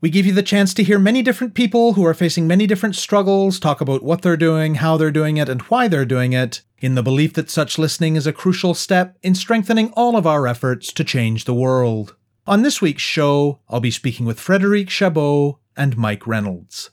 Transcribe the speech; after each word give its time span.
We 0.00 0.10
give 0.10 0.26
you 0.26 0.32
the 0.32 0.42
chance 0.42 0.74
to 0.74 0.84
hear 0.84 0.98
many 0.98 1.22
different 1.22 1.54
people 1.54 1.94
who 1.94 2.04
are 2.04 2.12
facing 2.12 2.46
many 2.46 2.66
different 2.66 2.96
struggles 2.96 3.58
talk 3.58 3.80
about 3.80 4.02
what 4.02 4.20
they're 4.20 4.36
doing, 4.36 4.76
how 4.76 4.98
they're 4.98 5.10
doing 5.10 5.38
it, 5.38 5.48
and 5.48 5.62
why 5.62 5.88
they're 5.88 6.04
doing 6.04 6.34
it, 6.34 6.60
in 6.78 6.94
the 6.94 7.02
belief 7.02 7.32
that 7.32 7.50
such 7.50 7.78
listening 7.78 8.14
is 8.14 8.26
a 8.26 8.32
crucial 8.32 8.74
step 8.74 9.16
in 9.22 9.34
strengthening 9.34 9.90
all 9.92 10.14
of 10.14 10.26
our 10.26 10.46
efforts 10.46 10.92
to 10.92 11.02
change 11.02 11.44
the 11.44 11.54
world. 11.54 12.14
On 12.46 12.62
this 12.62 12.82
week's 12.82 13.02
show, 13.02 13.60
I'll 13.70 13.80
be 13.80 13.90
speaking 13.90 14.26
with 14.26 14.38
Frédérique 14.38 14.90
Chabot 14.90 15.58
and 15.76 15.96
Mike 15.96 16.26
Reynolds. 16.26 16.90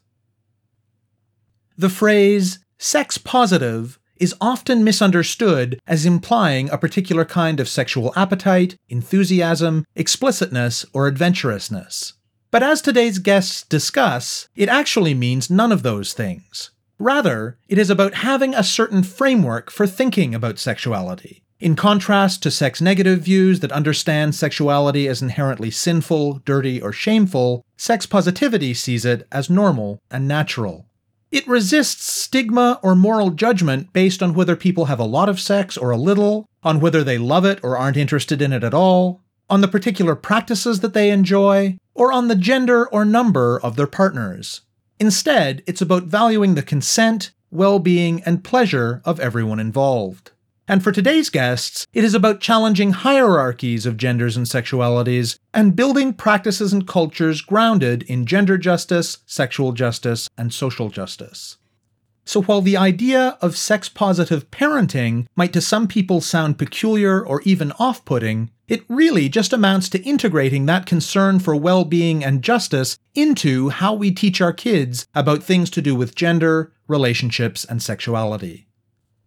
The 1.77 1.89
phrase 1.89 2.59
sex 2.77 3.17
positive 3.17 3.99
is 4.15 4.33
often 4.39 4.83
misunderstood 4.83 5.77
as 5.85 6.05
implying 6.05 6.69
a 6.69 6.77
particular 6.77 7.25
kind 7.25 7.59
of 7.59 7.67
sexual 7.67 8.13
appetite, 8.15 8.77
enthusiasm, 8.87 9.85
explicitness, 9.95 10.85
or 10.93 11.07
adventurousness. 11.07 12.13
But 12.53 12.61
as 12.61 12.83
today's 12.83 13.17
guests 13.17 13.63
discuss, 13.63 14.47
it 14.55 14.69
actually 14.69 15.15
means 15.15 15.49
none 15.49 15.71
of 15.71 15.81
those 15.81 16.13
things. 16.13 16.69
Rather, 16.99 17.57
it 17.67 17.79
is 17.79 17.89
about 17.89 18.13
having 18.13 18.53
a 18.53 18.61
certain 18.61 19.01
framework 19.01 19.71
for 19.71 19.87
thinking 19.87 20.35
about 20.35 20.59
sexuality. 20.59 21.41
In 21.59 21.75
contrast 21.75 22.43
to 22.43 22.51
sex 22.51 22.79
negative 22.79 23.21
views 23.21 23.61
that 23.61 23.71
understand 23.71 24.35
sexuality 24.35 25.07
as 25.07 25.19
inherently 25.19 25.71
sinful, 25.71 26.43
dirty, 26.45 26.79
or 26.79 26.93
shameful, 26.93 27.65
sex 27.75 28.05
positivity 28.05 28.75
sees 28.75 29.03
it 29.03 29.27
as 29.31 29.49
normal 29.49 29.99
and 30.11 30.27
natural. 30.27 30.85
It 31.31 31.47
resists 31.47 32.05
stigma 32.05 32.79
or 32.83 32.93
moral 32.93 33.31
judgment 33.31 33.91
based 33.93 34.21
on 34.21 34.35
whether 34.35 34.55
people 34.55 34.85
have 34.85 34.99
a 34.99 35.05
lot 35.05 35.27
of 35.27 35.39
sex 35.39 35.75
or 35.75 35.89
a 35.89 35.97
little, 35.97 36.45
on 36.61 36.79
whether 36.79 37.03
they 37.03 37.17
love 37.17 37.45
it 37.45 37.59
or 37.63 37.79
aren't 37.79 37.97
interested 37.97 38.43
in 38.43 38.53
it 38.53 38.63
at 38.63 38.75
all, 38.75 39.21
on 39.49 39.61
the 39.61 39.67
particular 39.67 40.15
practices 40.15 40.81
that 40.81 40.93
they 40.93 41.09
enjoy, 41.09 41.77
or 41.93 42.11
on 42.11 42.27
the 42.27 42.35
gender 42.35 42.87
or 42.87 43.05
number 43.05 43.59
of 43.59 43.75
their 43.75 43.87
partners. 43.87 44.61
Instead, 44.99 45.63
it's 45.67 45.81
about 45.81 46.03
valuing 46.03 46.55
the 46.55 46.63
consent, 46.63 47.31
well 47.51 47.79
being, 47.79 48.21
and 48.23 48.43
pleasure 48.43 49.01
of 49.05 49.19
everyone 49.19 49.59
involved. 49.59 50.31
And 50.67 50.81
for 50.81 50.93
today's 50.93 51.29
guests, 51.29 51.85
it 51.91 52.05
is 52.05 52.13
about 52.13 52.39
challenging 52.39 52.91
hierarchies 52.91 53.85
of 53.85 53.97
genders 53.97 54.37
and 54.37 54.45
sexualities 54.45 55.37
and 55.53 55.75
building 55.75 56.13
practices 56.13 56.71
and 56.71 56.87
cultures 56.87 57.41
grounded 57.41 58.03
in 58.03 58.25
gender 58.25 58.57
justice, 58.57 59.17
sexual 59.25 59.73
justice, 59.73 60.29
and 60.37 60.53
social 60.53 60.89
justice. 60.89 61.57
So 62.25 62.41
while 62.41 62.61
the 62.61 62.77
idea 62.77 63.37
of 63.41 63.57
sex 63.57 63.89
positive 63.89 64.49
parenting 64.51 65.27
might 65.35 65.51
to 65.51 65.59
some 65.59 65.85
people 65.85 66.21
sound 66.21 66.57
peculiar 66.57 67.21
or 67.21 67.41
even 67.41 67.73
off 67.73 68.05
putting, 68.05 68.49
it 68.67 68.83
really 68.87 69.29
just 69.29 69.53
amounts 69.53 69.89
to 69.89 70.01
integrating 70.03 70.65
that 70.65 70.85
concern 70.85 71.39
for 71.39 71.55
well 71.55 71.83
being 71.83 72.23
and 72.23 72.41
justice 72.41 72.97
into 73.13 73.69
how 73.69 73.93
we 73.93 74.11
teach 74.11 74.41
our 74.41 74.53
kids 74.53 75.05
about 75.13 75.43
things 75.43 75.69
to 75.69 75.81
do 75.81 75.95
with 75.95 76.15
gender, 76.15 76.71
relationships, 76.87 77.65
and 77.65 77.81
sexuality. 77.81 78.67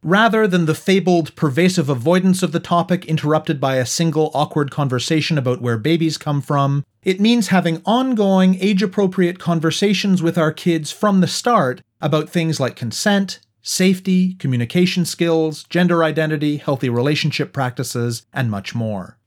Rather 0.02 0.46
than 0.46 0.66
the 0.66 0.74
fabled 0.74 1.34
pervasive 1.34 1.88
avoidance 1.88 2.42
of 2.42 2.52
the 2.52 2.60
topic 2.60 3.04
interrupted 3.06 3.60
by 3.60 3.76
a 3.76 3.84
single 3.84 4.30
awkward 4.34 4.70
conversation 4.70 5.36
about 5.36 5.60
where 5.60 5.78
babies 5.78 6.16
come 6.16 6.40
from, 6.40 6.84
it 7.02 7.20
means 7.20 7.48
having 7.48 7.82
ongoing, 7.84 8.56
age 8.60 8.82
appropriate 8.82 9.38
conversations 9.38 10.22
with 10.22 10.38
our 10.38 10.52
kids 10.52 10.92
from 10.92 11.20
the 11.20 11.26
start 11.26 11.82
about 12.00 12.30
things 12.30 12.60
like 12.60 12.76
consent, 12.76 13.40
safety, 13.62 14.34
communication 14.34 15.04
skills, 15.04 15.64
gender 15.64 16.04
identity, 16.04 16.56
healthy 16.56 16.88
relationship 16.88 17.52
practices, 17.52 18.24
and 18.32 18.50
much 18.50 18.74
more. 18.74 19.18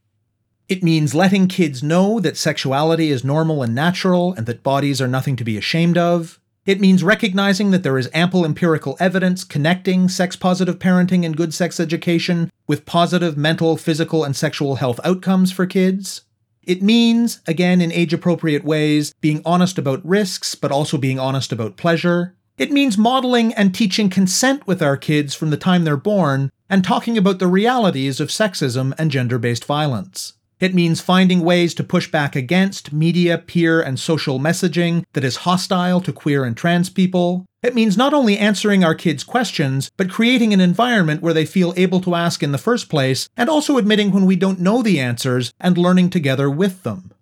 It 0.69 0.83
means 0.83 1.15
letting 1.15 1.47
kids 1.47 1.81
know 1.81 2.19
that 2.19 2.37
sexuality 2.37 3.09
is 3.09 3.23
normal 3.23 3.63
and 3.63 3.73
natural 3.73 4.33
and 4.33 4.45
that 4.45 4.61
bodies 4.61 5.01
are 5.01 5.07
nothing 5.07 5.35
to 5.37 5.43
be 5.43 5.57
ashamed 5.57 5.97
of, 5.97 6.39
it 6.69 6.79
means 6.79 7.03
recognizing 7.03 7.71
that 7.71 7.81
there 7.81 7.97
is 7.97 8.11
ample 8.13 8.45
empirical 8.45 8.95
evidence 8.99 9.43
connecting 9.43 10.07
sex 10.07 10.35
positive 10.35 10.77
parenting 10.77 11.25
and 11.25 11.35
good 11.35 11.55
sex 11.55 11.79
education 11.79 12.51
with 12.67 12.85
positive 12.85 13.35
mental, 13.35 13.77
physical, 13.77 14.23
and 14.23 14.35
sexual 14.35 14.75
health 14.75 14.99
outcomes 15.03 15.51
for 15.51 15.65
kids. 15.65 16.21
It 16.61 16.83
means, 16.83 17.41
again 17.47 17.81
in 17.81 17.91
age 17.91 18.13
appropriate 18.13 18.63
ways, 18.63 19.15
being 19.21 19.41
honest 19.43 19.79
about 19.79 20.05
risks, 20.05 20.53
but 20.53 20.71
also 20.71 20.99
being 20.99 21.17
honest 21.17 21.51
about 21.51 21.77
pleasure. 21.77 22.35
It 22.59 22.71
means 22.71 22.95
modeling 22.95 23.55
and 23.55 23.73
teaching 23.73 24.11
consent 24.11 24.67
with 24.67 24.83
our 24.83 24.97
kids 24.97 25.33
from 25.33 25.49
the 25.49 25.57
time 25.57 25.83
they're 25.83 25.97
born, 25.97 26.51
and 26.69 26.83
talking 26.83 27.17
about 27.17 27.39
the 27.39 27.47
realities 27.47 28.19
of 28.19 28.29
sexism 28.29 28.93
and 28.99 29.09
gender 29.09 29.39
based 29.39 29.65
violence. 29.65 30.33
It 30.59 30.75
means 30.75 30.99
finding 30.99 31.39
ways 31.39 31.73
to 31.75 31.85
push 31.85 32.11
back 32.11 32.35
against 32.35 32.91
media, 32.91 33.37
peer, 33.37 33.81
and 33.81 33.97
social 33.97 34.39
messaging 34.39 35.05
that 35.13 35.23
is 35.23 35.37
hostile 35.37 36.01
to 36.01 36.11
queer 36.11 36.43
and 36.43 36.55
trans 36.57 36.89
people. 36.89 37.45
It 37.63 37.75
means 37.75 37.95
not 37.95 38.13
only 38.13 38.37
answering 38.37 38.83
our 38.83 38.95
kids' 38.95 39.23
questions, 39.23 39.89
but 39.95 40.09
creating 40.09 40.53
an 40.53 40.59
environment 40.59 41.21
where 41.21 41.33
they 41.33 41.45
feel 41.45 41.73
able 41.77 42.01
to 42.01 42.15
ask 42.15 42.43
in 42.43 42.51
the 42.51 42.57
first 42.57 42.89
place, 42.89 43.29
and 43.37 43.49
also 43.49 43.77
admitting 43.77 44.11
when 44.11 44.25
we 44.25 44.35
don't 44.35 44.59
know 44.59 44.81
the 44.81 44.99
answers 44.99 45.53
and 45.61 45.77
learning 45.77 46.09
together 46.09 46.49
with 46.49 46.83
them. 46.83 47.13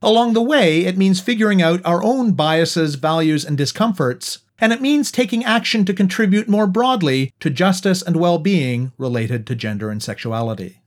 Along 0.00 0.32
the 0.32 0.42
way, 0.42 0.86
it 0.86 0.96
means 0.96 1.20
figuring 1.20 1.60
out 1.60 1.84
our 1.84 2.02
own 2.02 2.32
biases, 2.32 2.94
values, 2.94 3.44
and 3.44 3.58
discomforts, 3.58 4.38
and 4.60 4.72
it 4.72 4.80
means 4.80 5.10
taking 5.10 5.44
action 5.44 5.84
to 5.84 5.92
contribute 5.92 6.48
more 6.48 6.66
broadly 6.66 7.32
to 7.40 7.50
justice 7.50 8.00
and 8.00 8.16
well 8.16 8.38
being 8.38 8.92
related 8.96 9.46
to 9.46 9.54
gender 9.54 9.90
and 9.90 10.02
sexuality. 10.02 10.80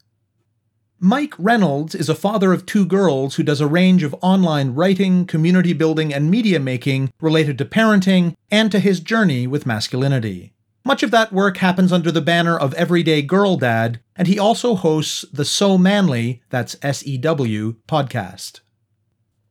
Mike 1.03 1.34
Reynolds 1.39 1.95
is 1.95 2.09
a 2.09 2.13
father 2.16 2.53
of 2.53 2.67
two 2.67 2.85
girls 2.85 3.34
who 3.34 3.41
does 3.41 3.59
a 3.59 3.66
range 3.66 4.03
of 4.03 4.16
online 4.22 4.75
writing, 4.75 5.25
community 5.25 5.73
building, 5.73 6.13
and 6.13 6.29
media 6.29 6.59
making 6.59 7.12
related 7.19 7.57
to 7.57 7.66
parenting 7.66 8.35
and 8.51 8.72
to 8.72 8.78
his 8.78 9.00
journey 9.00 9.47
with 9.47 9.66
masculinity. 9.66 10.53
Much 10.85 11.01
of 11.01 11.09
that 11.09 11.34
work 11.34 11.57
happens 11.57 11.91
under 11.91 12.11
the 12.11 12.22
banner 12.22 12.56
of 12.56 12.75
Everyday 12.75 13.23
Girl 13.23 13.57
Dad, 13.57 14.00
and 14.16 14.28
he 14.28 14.38
also 14.38 14.75
hosts 14.75 15.25
the 15.34 15.44
Sew 15.44 15.75
Manly, 15.75 16.44
that's 16.51 16.75
S 16.84 17.03
E 17.07 17.17
W, 17.17 17.78
podcast. 17.88 18.59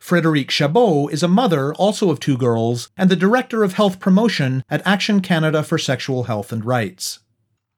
Frédérique 0.00 0.52
Chabot 0.52 1.08
is 1.08 1.24
a 1.24 1.28
mother, 1.28 1.74
also 1.74 2.10
of 2.10 2.20
two 2.20 2.38
girls, 2.38 2.90
and 2.96 3.10
the 3.10 3.16
Director 3.16 3.64
of 3.64 3.72
Health 3.72 3.98
Promotion 3.98 4.62
at 4.70 4.86
Action 4.86 5.20
Canada 5.20 5.64
for 5.64 5.78
Sexual 5.78 6.24
Health 6.24 6.52
and 6.52 6.64
Rights. 6.64 7.18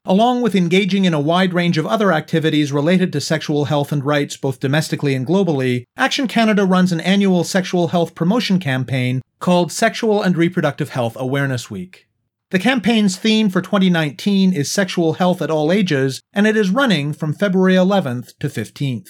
Along 0.04 0.42
with 0.42 0.56
engaging 0.56 1.04
in 1.04 1.14
a 1.14 1.20
wide 1.20 1.54
range 1.54 1.78
of 1.78 1.86
other 1.86 2.12
activities 2.12 2.72
related 2.72 3.12
to 3.12 3.20
sexual 3.20 3.66
health 3.66 3.92
and 3.92 4.04
rights 4.04 4.36
both 4.36 4.58
domestically 4.58 5.14
and 5.14 5.24
globally, 5.24 5.84
Action 5.96 6.26
Canada 6.26 6.64
runs 6.66 6.90
an 6.90 7.00
annual 7.00 7.44
sexual 7.44 7.88
health 7.88 8.16
promotion 8.16 8.58
campaign 8.58 9.22
called 9.38 9.70
Sexual 9.70 10.20
and 10.20 10.36
Reproductive 10.36 10.90
Health 10.90 11.16
Awareness 11.20 11.70
Week. 11.70 12.08
The 12.50 12.58
campaign's 12.58 13.16
theme 13.16 13.48
for 13.48 13.62
2019 13.62 14.52
is 14.52 14.70
sexual 14.70 15.14
health 15.14 15.40
at 15.40 15.50
all 15.50 15.70
ages, 15.70 16.20
and 16.32 16.48
it 16.48 16.56
is 16.56 16.70
running 16.70 17.12
from 17.12 17.32
February 17.32 17.74
11th 17.74 18.36
to 18.40 18.48
15th. 18.48 19.08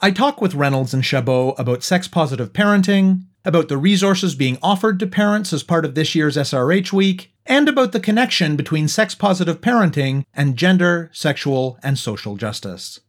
I 0.00 0.10
talk 0.10 0.40
with 0.40 0.56
Reynolds 0.56 0.94
and 0.94 1.04
Chabot 1.04 1.54
about 1.58 1.84
sex 1.84 2.08
positive 2.08 2.52
parenting, 2.52 3.20
about 3.44 3.68
the 3.68 3.78
resources 3.78 4.34
being 4.34 4.58
offered 4.62 4.98
to 4.98 5.06
parents 5.06 5.52
as 5.52 5.62
part 5.62 5.84
of 5.84 5.94
this 5.94 6.16
year's 6.16 6.36
SRH 6.36 6.92
Week, 6.92 7.32
and 7.46 7.68
about 7.68 7.92
the 7.92 8.00
connection 8.00 8.56
between 8.56 8.88
sex 8.88 9.14
positive 9.14 9.60
parenting 9.60 10.24
and 10.34 10.56
gender, 10.56 11.10
sexual, 11.12 11.78
and 11.82 11.98
social 11.98 12.36
justice. 12.36 13.00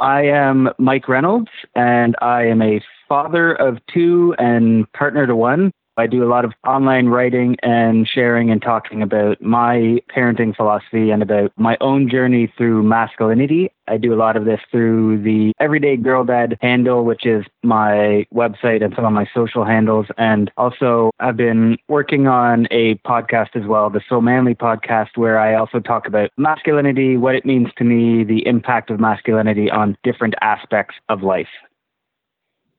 I 0.00 0.22
am 0.22 0.70
Mike 0.78 1.08
Reynolds, 1.08 1.50
and 1.74 2.16
I 2.20 2.46
am 2.46 2.60
a 2.60 2.80
father 3.08 3.54
of 3.54 3.78
two 3.92 4.34
and 4.38 4.90
partner 4.92 5.26
to 5.26 5.36
one. 5.36 5.70
I 5.96 6.06
do 6.06 6.24
a 6.24 6.28
lot 6.28 6.44
of 6.44 6.52
online 6.66 7.06
writing 7.06 7.56
and 7.62 8.08
sharing 8.08 8.50
and 8.50 8.60
talking 8.60 9.00
about 9.02 9.40
my 9.40 10.00
parenting 10.14 10.54
philosophy 10.56 11.10
and 11.10 11.22
about 11.22 11.52
my 11.56 11.76
own 11.80 12.08
journey 12.10 12.52
through 12.56 12.82
masculinity. 12.82 13.70
I 13.86 13.98
do 13.98 14.12
a 14.12 14.16
lot 14.16 14.36
of 14.36 14.44
this 14.44 14.60
through 14.70 15.22
the 15.22 15.52
Everyday 15.60 15.96
Girl 15.96 16.24
Dad 16.24 16.56
handle, 16.60 17.04
which 17.04 17.26
is 17.26 17.44
my 17.62 18.26
website 18.34 18.82
and 18.82 18.92
some 18.96 19.04
of 19.04 19.12
my 19.12 19.28
social 19.34 19.64
handles. 19.64 20.06
And 20.18 20.50
also, 20.56 21.10
I've 21.20 21.36
been 21.36 21.76
working 21.88 22.26
on 22.26 22.66
a 22.70 22.96
podcast 23.06 23.54
as 23.54 23.66
well, 23.66 23.90
the 23.90 24.00
Sew 24.08 24.20
Manly 24.20 24.54
podcast, 24.54 25.16
where 25.16 25.38
I 25.38 25.54
also 25.54 25.80
talk 25.80 26.06
about 26.06 26.30
masculinity, 26.36 27.16
what 27.16 27.34
it 27.34 27.44
means 27.44 27.68
to 27.76 27.84
me, 27.84 28.24
the 28.24 28.46
impact 28.46 28.90
of 28.90 28.98
masculinity 28.98 29.70
on 29.70 29.96
different 30.02 30.34
aspects 30.40 30.96
of 31.08 31.22
life. 31.22 31.48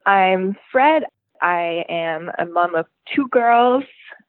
I'm 0.06 0.56
Fred. 0.72 1.04
I 1.46 1.86
am 1.90 2.32
a 2.40 2.46
mom 2.48 2.74
of 2.74 2.88
two 3.16 3.28
girls. 3.28 3.84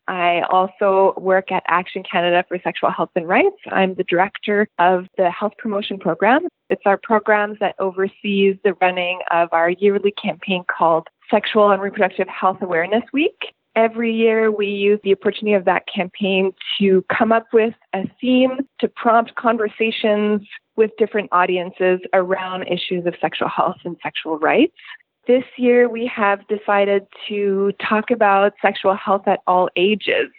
I 0.07 0.43
also 0.51 1.15
work 1.17 1.51
at 1.51 1.63
Action 1.67 2.03
Canada 2.03 2.45
for 2.47 2.59
Sexual 2.63 2.91
Health 2.91 3.09
and 3.17 3.27
Rights. 3.27 3.57
I'm 3.71 3.95
the 3.95 4.05
director 4.05 4.69
of 4.79 5.07
the 5.17 5.31
Health 5.31 5.55
Promotion 5.57 5.99
Program. 5.99 6.47
It's 6.69 6.83
our 6.85 6.99
program 6.99 7.57
that 7.59 7.75
oversees 7.79 8.57
the 8.65 8.75
running 8.83 9.21
of 9.31 9.49
our 9.53 9.71
yearly 9.71 10.13
campaign 10.13 10.65
called 10.69 11.09
Sexual 11.31 11.71
and 11.71 11.81
Reproductive 11.81 12.29
Health 12.29 12.59
Awareness 12.61 13.05
Week. 13.15 13.55
Every 13.75 14.15
year, 14.15 14.53
we 14.53 14.67
use 14.67 15.01
the 15.03 15.13
opportunity 15.13 15.55
of 15.55 15.65
that 15.65 15.85
campaign 15.93 16.53
to 16.79 17.03
come 17.11 17.33
up 17.33 17.47
with 17.55 17.75
a 17.95 18.05
theme 18.21 18.59
to 18.81 18.89
prompt 18.89 19.35
conversations 19.37 20.47
with 20.77 20.91
different 20.99 21.31
audiences 21.33 22.01
around 22.13 22.65
issues 22.65 23.07
of 23.07 23.15
sexual 23.23 23.49
health 23.49 23.77
and 23.85 23.97
sexual 24.03 24.39
rights. 24.39 24.77
This 25.27 25.45
year, 25.57 25.89
we 25.89 26.07
have 26.07 26.47
decided 26.47 27.07
to 27.29 27.73
talk 27.81 28.13
about 28.13 28.55
sexual 28.63 28.95
health 28.95 29.27
at 29.27 29.41
all 29.47 29.69
ages. 29.75 30.31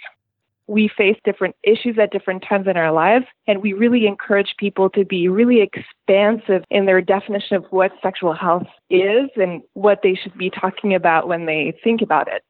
We 0.68 0.90
face 0.98 1.18
different 1.26 1.56
issues 1.64 1.98
at 1.98 2.12
different 2.12 2.44
times 2.48 2.68
in 2.68 2.78
our 2.78 2.92
lives, 2.92 3.26
and 3.48 3.62
we 3.62 3.74
really 3.74 4.08
encourage 4.08 4.56
people 4.58 4.90
to 4.92 5.04
be 5.04 5.28
really 5.28 5.62
expansive 5.62 6.64
in 6.70 6.86
their 6.86 7.02
definition 7.02 7.58
of 7.58 7.66
what 7.70 7.92
sexual 8.02 8.34
health 8.34 8.68
is 8.90 9.30
and 9.36 9.62
what 9.74 10.00
they 10.04 10.16
should 10.16 10.38
be 10.38 10.50
talking 10.50 10.96
about 10.96 11.28
when 11.28 11.46
they 11.46 11.78
think 11.84 12.02
about 12.02 12.28
it. 12.30 12.44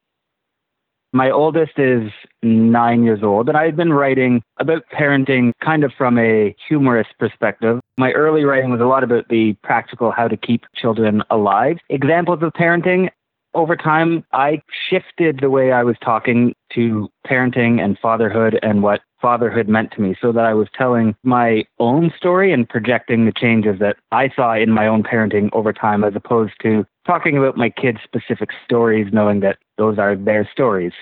My 1.12 1.30
oldest 1.30 1.78
is 1.78 2.10
nine 2.42 3.02
years 3.02 3.22
old, 3.22 3.48
and 3.48 3.56
I've 3.56 3.76
been 3.76 3.92
writing 3.92 4.42
about 4.58 4.82
parenting 4.92 5.52
kind 5.64 5.82
of 5.82 5.92
from 5.96 6.18
a 6.18 6.54
humorous 6.68 7.06
perspective. 7.18 7.80
My 7.96 8.12
early 8.12 8.44
writing 8.44 8.70
was 8.70 8.80
a 8.80 8.86
lot 8.86 9.02
about 9.02 9.28
the 9.28 9.54
practical 9.62 10.10
how 10.10 10.28
to 10.28 10.36
keep 10.36 10.64
children 10.74 11.22
alive. 11.30 11.78
Examples 11.88 12.42
of 12.42 12.52
parenting. 12.52 13.08
Over 13.54 13.74
time, 13.74 14.24
I 14.32 14.60
shifted 14.90 15.40
the 15.40 15.48
way 15.48 15.72
I 15.72 15.82
was 15.82 15.96
talking 16.04 16.54
to 16.74 17.08
parenting 17.26 17.80
and 17.82 17.98
fatherhood 17.98 18.58
and 18.62 18.82
what 18.82 19.00
fatherhood 19.20 19.68
meant 19.68 19.92
to 19.92 20.00
me 20.00 20.16
so 20.20 20.32
that 20.32 20.44
I 20.44 20.54
was 20.54 20.68
telling 20.76 21.14
my 21.22 21.64
own 21.78 22.12
story 22.16 22.52
and 22.52 22.68
projecting 22.68 23.26
the 23.26 23.32
changes 23.32 23.78
that 23.80 23.96
I 24.12 24.30
saw 24.34 24.54
in 24.54 24.70
my 24.70 24.86
own 24.86 25.02
parenting 25.02 25.48
over 25.52 25.72
time 25.72 26.04
as 26.04 26.14
opposed 26.14 26.54
to 26.62 26.86
talking 27.06 27.36
about 27.38 27.56
my 27.56 27.70
kids' 27.70 27.98
specific 28.04 28.50
stories, 28.64 29.08
knowing 29.12 29.40
that 29.40 29.58
those 29.76 29.98
are 29.98 30.14
their 30.14 30.48
stories. 30.52 30.92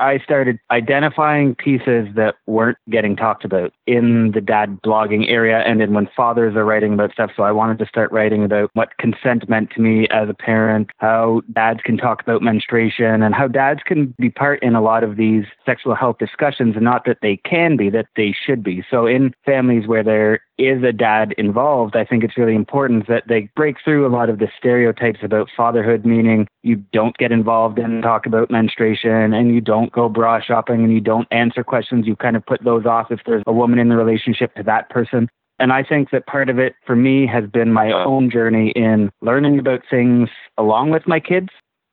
I 0.00 0.18
started 0.18 0.58
identifying 0.70 1.54
pieces 1.54 2.08
that 2.16 2.36
weren't 2.46 2.78
getting 2.88 3.16
talked 3.16 3.44
about 3.44 3.72
in 3.86 4.32
the 4.32 4.40
dad 4.40 4.80
blogging 4.82 5.28
area 5.28 5.58
and 5.58 5.82
in 5.82 5.92
when 5.92 6.08
fathers 6.16 6.56
are 6.56 6.64
writing 6.64 6.94
about 6.94 7.12
stuff. 7.12 7.30
So 7.36 7.42
I 7.42 7.52
wanted 7.52 7.78
to 7.78 7.86
start 7.86 8.10
writing 8.10 8.42
about 8.42 8.70
what 8.74 8.96
consent 8.98 9.48
meant 9.48 9.70
to 9.72 9.80
me 9.80 10.08
as 10.08 10.28
a 10.28 10.34
parent, 10.34 10.90
how 10.98 11.42
dads 11.52 11.80
can 11.84 11.96
talk 11.96 12.22
about 12.22 12.42
menstruation, 12.42 13.22
and 13.22 13.34
how 13.34 13.46
dads 13.46 13.80
can 13.84 14.14
be 14.18 14.30
part 14.30 14.62
in 14.62 14.74
a 14.74 14.80
lot 14.82 15.04
of 15.04 15.16
these 15.16 15.44
sexual 15.66 15.94
health 15.94 16.18
discussions, 16.18 16.76
and 16.76 16.84
not 16.84 17.04
that 17.04 17.18
they 17.20 17.36
can 17.36 17.76
be, 17.76 17.90
that 17.90 18.06
they 18.16 18.32
should 18.32 18.62
be. 18.62 18.82
So 18.90 19.06
in 19.06 19.34
families 19.44 19.86
where 19.86 20.02
there 20.02 20.40
is 20.60 20.82
a 20.84 20.92
dad 20.92 21.34
involved, 21.38 21.96
I 21.96 22.04
think 22.04 22.22
it's 22.22 22.36
really 22.36 22.54
important 22.54 23.08
that 23.08 23.24
they 23.28 23.50
break 23.56 23.76
through 23.82 24.06
a 24.06 24.12
lot 24.14 24.28
of 24.28 24.38
the 24.38 24.48
stereotypes 24.56 25.20
about 25.22 25.48
fatherhood, 25.56 26.04
meaning 26.04 26.46
you 26.62 26.76
don't 26.92 27.16
get 27.16 27.32
involved 27.32 27.78
and 27.78 28.02
talk 28.02 28.26
about 28.26 28.50
menstruation 28.50 29.32
and 29.32 29.54
you 29.54 29.60
don't 29.60 29.92
go 29.92 30.08
bra 30.08 30.40
shopping 30.40 30.84
and 30.84 30.92
you 30.92 31.00
don't 31.00 31.28
answer 31.30 31.64
questions. 31.64 32.06
You 32.06 32.16
kind 32.16 32.36
of 32.36 32.44
put 32.44 32.62
those 32.64 32.86
off 32.86 33.10
if 33.10 33.20
there's 33.26 33.42
a 33.46 33.52
woman 33.52 33.78
in 33.78 33.88
the 33.88 33.96
relationship 33.96 34.54
to 34.54 34.62
that 34.64 34.90
person. 34.90 35.28
And 35.58 35.72
I 35.72 35.82
think 35.82 36.10
that 36.10 36.26
part 36.26 36.48
of 36.48 36.58
it 36.58 36.74
for 36.86 36.96
me 36.96 37.26
has 37.26 37.44
been 37.46 37.72
my 37.72 37.92
own 37.92 38.30
journey 38.30 38.70
in 38.70 39.10
learning 39.20 39.58
about 39.58 39.80
things 39.90 40.30
along 40.56 40.90
with 40.90 41.06
my 41.06 41.20
kids 41.20 41.48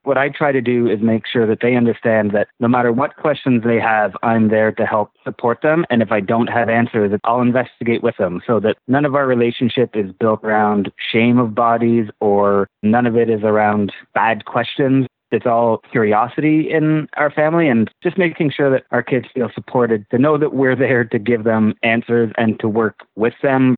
what 0.08 0.18
I 0.18 0.30
try 0.30 0.54
to 0.54 0.62
do 0.62 0.88
is 0.88 1.02
make 1.02 1.28
sure 1.28 1.46
that 1.46 1.60
they 1.62 1.76
understand 1.76 2.32
that 2.32 2.48
no 2.62 2.70
matter 2.70 2.94
what 2.94 3.18
questions 3.18 3.64
they 3.66 3.80
have, 3.80 4.16
I'm 4.24 4.48
there 4.48 4.72
to 4.72 4.86
help 4.86 5.12
support 5.24 5.62
them. 5.62 5.86
And 5.90 6.02
if 6.02 6.12
I 6.12 6.22
don't 6.22 6.48
have 6.48 6.70
answers, 6.70 7.12
I'll 7.26 7.42
investigate 7.42 8.02
with 8.02 8.16
them 8.18 8.42
so 8.48 8.62
that 8.62 8.78
none 8.88 9.04
of 9.04 9.16
our 9.16 9.28
relationship 9.28 9.96
is 9.96 10.12
built 10.18 10.44
around 10.44 10.92
shame 11.12 11.38
of 11.38 11.54
bodies 11.54 12.08
or 12.22 12.70
none 12.82 13.06
of 13.06 13.18
it 13.18 13.30
is 13.30 13.42
around 13.44 13.92
bad 14.14 14.46
questions. 14.46 15.08
It's 15.30 15.46
all 15.46 15.80
curiosity 15.92 16.72
in 16.72 17.10
our 17.18 17.30
family 17.30 17.68
and 17.68 17.92
just 18.02 18.18
making 18.18 18.52
sure 18.52 18.72
that 18.72 18.86
our 18.92 19.04
kids 19.04 19.26
feel 19.34 19.50
supported 19.54 20.06
to 20.12 20.18
know 20.18 20.38
that 20.38 20.54
we're 20.54 20.76
there 20.76 21.04
to 21.04 21.20
give 21.20 21.44
them 21.44 21.74
answers 21.84 22.32
and 22.38 22.58
to 22.62 22.70
work 22.70 23.02
with 23.18 23.34
them. 23.44 23.76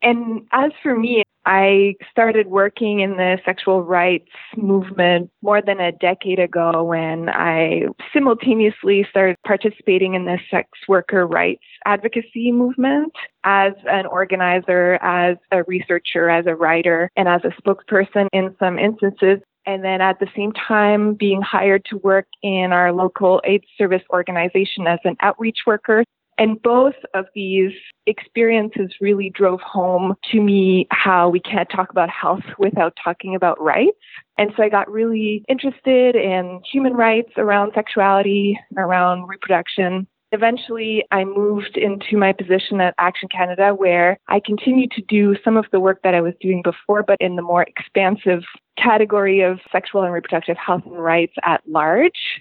And 0.00 0.46
as 0.52 0.70
for 0.80 0.96
me, 0.96 1.24
I 1.46 1.94
started 2.10 2.48
working 2.48 3.00
in 3.00 3.12
the 3.12 3.38
sexual 3.44 3.82
rights 3.82 4.28
movement 4.56 5.30
more 5.42 5.62
than 5.62 5.78
a 5.78 5.92
decade 5.92 6.40
ago 6.40 6.82
when 6.82 7.28
I 7.28 7.84
simultaneously 8.12 9.06
started 9.08 9.36
participating 9.46 10.14
in 10.14 10.24
the 10.24 10.38
sex 10.50 10.68
worker 10.88 11.24
rights 11.24 11.62
advocacy 11.84 12.50
movement 12.50 13.12
as 13.44 13.74
an 13.88 14.06
organizer, 14.06 14.94
as 15.02 15.36
a 15.52 15.62
researcher, 15.68 16.28
as 16.28 16.46
a 16.46 16.56
writer, 16.56 17.10
and 17.16 17.28
as 17.28 17.42
a 17.44 17.62
spokesperson 17.62 18.26
in 18.32 18.54
some 18.58 18.76
instances 18.76 19.38
and 19.66 19.84
then 19.84 20.00
at 20.00 20.20
the 20.20 20.28
same 20.36 20.52
time 20.52 21.14
being 21.14 21.42
hired 21.42 21.84
to 21.86 21.96
work 21.98 22.26
in 22.42 22.72
our 22.72 22.92
local 22.92 23.42
AIDS 23.44 23.66
service 23.76 24.02
organization 24.10 24.86
as 24.86 25.00
an 25.04 25.16
outreach 25.20 25.58
worker. 25.66 26.04
And 26.38 26.60
both 26.62 26.94
of 27.14 27.26
these 27.34 27.72
experiences 28.06 28.90
really 29.00 29.30
drove 29.30 29.60
home 29.60 30.14
to 30.32 30.40
me 30.40 30.86
how 30.90 31.28
we 31.28 31.40
can't 31.40 31.68
talk 31.70 31.90
about 31.90 32.10
health 32.10 32.44
without 32.58 32.96
talking 33.02 33.34
about 33.34 33.60
rights. 33.60 33.96
And 34.38 34.52
so 34.56 34.62
I 34.62 34.68
got 34.68 34.90
really 34.90 35.44
interested 35.48 36.14
in 36.14 36.60
human 36.70 36.92
rights 36.92 37.32
around 37.36 37.72
sexuality, 37.74 38.58
around 38.76 39.28
reproduction. 39.28 40.06
Eventually, 40.32 41.04
I 41.12 41.24
moved 41.24 41.78
into 41.78 42.16
my 42.16 42.32
position 42.32 42.80
at 42.80 42.94
Action 42.98 43.28
Canada, 43.28 43.74
where 43.74 44.18
I 44.28 44.40
continued 44.44 44.90
to 44.92 45.02
do 45.02 45.36
some 45.42 45.56
of 45.56 45.66
the 45.72 45.80
work 45.80 46.00
that 46.02 46.14
I 46.14 46.20
was 46.20 46.34
doing 46.40 46.62
before, 46.62 47.02
but 47.02 47.16
in 47.20 47.36
the 47.36 47.42
more 47.42 47.62
expansive 47.62 48.42
category 48.76 49.40
of 49.40 49.60
sexual 49.72 50.02
and 50.02 50.12
reproductive 50.12 50.56
health 50.58 50.82
and 50.84 51.02
rights 51.02 51.34
at 51.44 51.62
large 51.66 52.40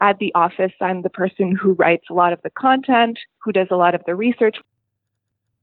at 0.00 0.18
the 0.18 0.32
office, 0.34 0.72
I'm 0.80 1.02
the 1.02 1.10
person 1.10 1.54
who 1.54 1.72
writes 1.72 2.06
a 2.10 2.14
lot 2.14 2.32
of 2.32 2.40
the 2.42 2.50
content, 2.50 3.18
who 3.42 3.52
does 3.52 3.68
a 3.70 3.76
lot 3.76 3.94
of 3.94 4.02
the 4.06 4.14
research. 4.14 4.56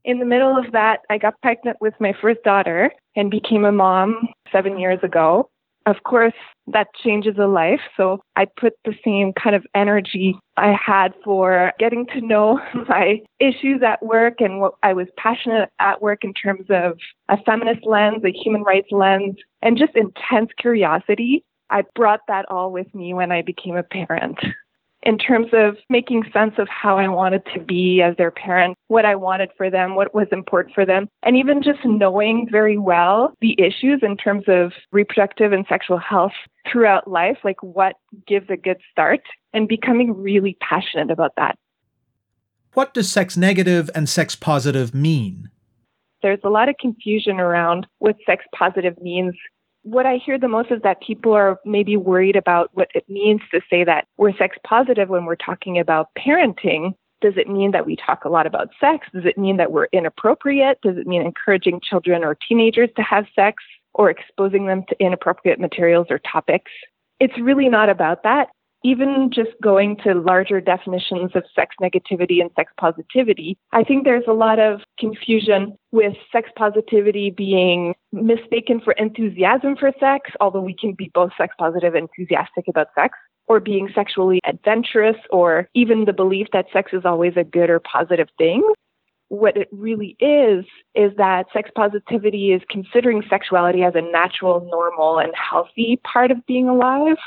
In 0.05 0.19
the 0.19 0.25
middle 0.25 0.57
of 0.57 0.71
that, 0.73 1.01
I 1.09 1.17
got 1.17 1.39
pregnant 1.41 1.77
with 1.79 1.93
my 1.99 2.13
first 2.19 2.43
daughter 2.43 2.91
and 3.15 3.31
became 3.31 3.63
a 3.63 3.71
mom 3.71 4.27
seven 4.51 4.77
years 4.77 4.99
ago. 5.01 5.49
Of 5.85 6.03
course, 6.03 6.33
that 6.67 6.87
changes 7.03 7.35
a 7.37 7.45
life. 7.45 7.81
So 7.97 8.21
I 8.37 8.45
put 8.45 8.73
the 8.85 8.93
same 9.03 9.33
kind 9.33 9.55
of 9.55 9.65
energy 9.75 10.37
I 10.55 10.73
had 10.73 11.13
for 11.23 11.73
getting 11.77 12.05
to 12.07 12.21
know 12.21 12.59
my 12.87 13.19
issues 13.39 13.81
at 13.85 14.03
work 14.03 14.35
and 14.39 14.61
what 14.61 14.75
I 14.81 14.93
was 14.93 15.07
passionate 15.17 15.69
at 15.79 16.01
work 16.01 16.23
in 16.23 16.33
terms 16.33 16.67
of 16.69 16.97
a 17.27 17.37
feminist 17.43 17.85
lens, 17.85 18.23
a 18.23 18.31
human 18.31 18.63
rights 18.63 18.91
lens, 18.91 19.35
and 19.61 19.77
just 19.77 19.95
intense 19.95 20.51
curiosity 20.57 21.43
I 21.73 21.83
brought 21.95 22.21
that 22.27 22.45
all 22.51 22.71
with 22.71 22.93
me 22.93 23.15
when 23.15 23.31
I 23.31 23.41
became 23.41 23.75
a 23.75 23.83
parent. 23.83 24.37
In 25.01 25.17
terms 25.17 25.47
of 25.53 25.75
making 25.89 26.23
sense 26.31 26.53
of 26.59 26.69
how 26.69 26.97
I 26.97 27.07
wanted 27.07 27.41
to 27.53 27.59
be 27.59 28.01
as 28.01 28.15
their 28.15 28.29
parent, 28.29 28.77
what 28.87 29.05
I 29.05 29.15
wanted 29.15 29.49
for 29.57 29.69
them, 29.69 29.95
what 29.95 30.13
was 30.13 30.27
important 30.31 30.75
for 30.75 30.85
them, 30.85 31.09
and 31.23 31.35
even 31.35 31.63
just 31.63 31.79
knowing 31.83 32.47
very 32.49 32.77
well 32.77 33.33
the 33.41 33.59
issues 33.59 33.99
in 34.03 34.15
terms 34.15 34.45
of 34.47 34.71
reproductive 34.91 35.51
and 35.51 35.65
sexual 35.67 35.97
health 35.97 36.31
throughout 36.71 37.09
life, 37.09 37.39
like 37.43 37.61
what 37.61 37.95
gives 38.27 38.49
a 38.49 38.55
good 38.55 38.77
start, 38.91 39.21
and 39.51 39.67
becoming 39.67 40.15
really 40.15 40.55
passionate 40.61 41.09
about 41.09 41.33
that. 41.37 41.57
What 42.73 42.93
does 42.93 43.11
sex 43.11 43.35
negative 43.35 43.89
and 43.95 44.07
sex 44.07 44.35
positive 44.35 44.93
mean? 44.93 45.49
There's 46.21 46.39
a 46.43 46.49
lot 46.49 46.69
of 46.69 46.75
confusion 46.79 47.39
around 47.39 47.87
what 47.97 48.15
sex 48.25 48.45
positive 48.55 49.01
means 49.01 49.33
what 49.83 50.05
I 50.05 50.17
hear 50.17 50.39
the 50.39 50.47
most 50.47 50.71
is 50.71 50.81
that 50.83 51.01
people 51.01 51.33
are 51.33 51.59
maybe 51.65 51.97
worried 51.97 52.35
about 52.35 52.69
what 52.73 52.89
it 52.95 53.07
means 53.09 53.41
to 53.51 53.61
say 53.69 53.83
that 53.83 54.07
we're 54.17 54.35
sex 54.35 54.57
positive 54.65 55.09
when 55.09 55.25
we're 55.25 55.35
talking 55.35 55.77
about 55.77 56.07
parenting. 56.17 56.93
Does 57.21 57.33
it 57.37 57.47
mean 57.47 57.71
that 57.71 57.85
we 57.85 57.95
talk 57.95 58.25
a 58.25 58.29
lot 58.29 58.47
about 58.47 58.69
sex? 58.79 59.07
Does 59.13 59.25
it 59.25 59.37
mean 59.37 59.57
that 59.57 59.71
we're 59.71 59.87
inappropriate? 59.91 60.79
Does 60.81 60.97
it 60.97 61.05
mean 61.05 61.21
encouraging 61.21 61.81
children 61.81 62.23
or 62.23 62.37
teenagers 62.47 62.89
to 62.95 63.01
have 63.01 63.25
sex 63.35 63.61
or 63.93 64.09
exposing 64.09 64.67
them 64.67 64.83
to 64.89 64.95
inappropriate 64.99 65.59
materials 65.59 66.07
or 66.09 66.19
topics? 66.19 66.71
It's 67.19 67.37
really 67.39 67.69
not 67.69 67.89
about 67.89 68.23
that 68.23 68.49
even 68.83 69.29
just 69.33 69.51
going 69.61 69.97
to 70.03 70.13
larger 70.13 70.59
definitions 70.59 71.31
of 71.35 71.43
sex 71.55 71.75
negativity 71.81 72.41
and 72.41 72.51
sex 72.55 72.71
positivity, 72.77 73.57
I 73.71 73.83
think 73.83 74.03
there's 74.03 74.25
a 74.27 74.33
lot 74.33 74.59
of 74.59 74.81
confusion 74.99 75.77
with 75.91 76.13
sex 76.31 76.49
positivity 76.55 77.29
being 77.29 77.95
mistaken 78.11 78.81
for 78.83 78.93
enthusiasm 78.93 79.75
for 79.77 79.91
sex, 79.99 80.31
although 80.39 80.61
we 80.61 80.75
can 80.75 80.93
be 80.93 81.09
both 81.13 81.31
sex 81.37 81.55
positive 81.57 81.95
and 81.95 82.09
enthusiastic 82.17 82.65
about 82.67 82.87
sex, 82.95 83.17
or 83.47 83.59
being 83.59 83.89
sexually 83.93 84.39
adventurous, 84.45 85.17
or 85.29 85.67
even 85.73 86.05
the 86.05 86.13
belief 86.13 86.47
that 86.53 86.65
sex 86.73 86.91
is 86.93 87.03
always 87.05 87.33
a 87.37 87.43
good 87.43 87.69
or 87.69 87.79
positive 87.79 88.29
thing. 88.37 88.63
What 89.29 89.57
it 89.57 89.67
really 89.71 90.15
is, 90.19 90.65
is 90.93 91.11
that 91.17 91.47
sex 91.53 91.71
positivity 91.73 92.51
is 92.51 92.61
considering 92.69 93.23
sexuality 93.29 93.83
as 93.83 93.95
a 93.95 94.01
natural, 94.01 94.67
normal, 94.69 95.19
and 95.19 95.31
healthy 95.35 95.99
part 96.03 96.29
of 96.29 96.45
being 96.45 96.69
alive 96.69 97.17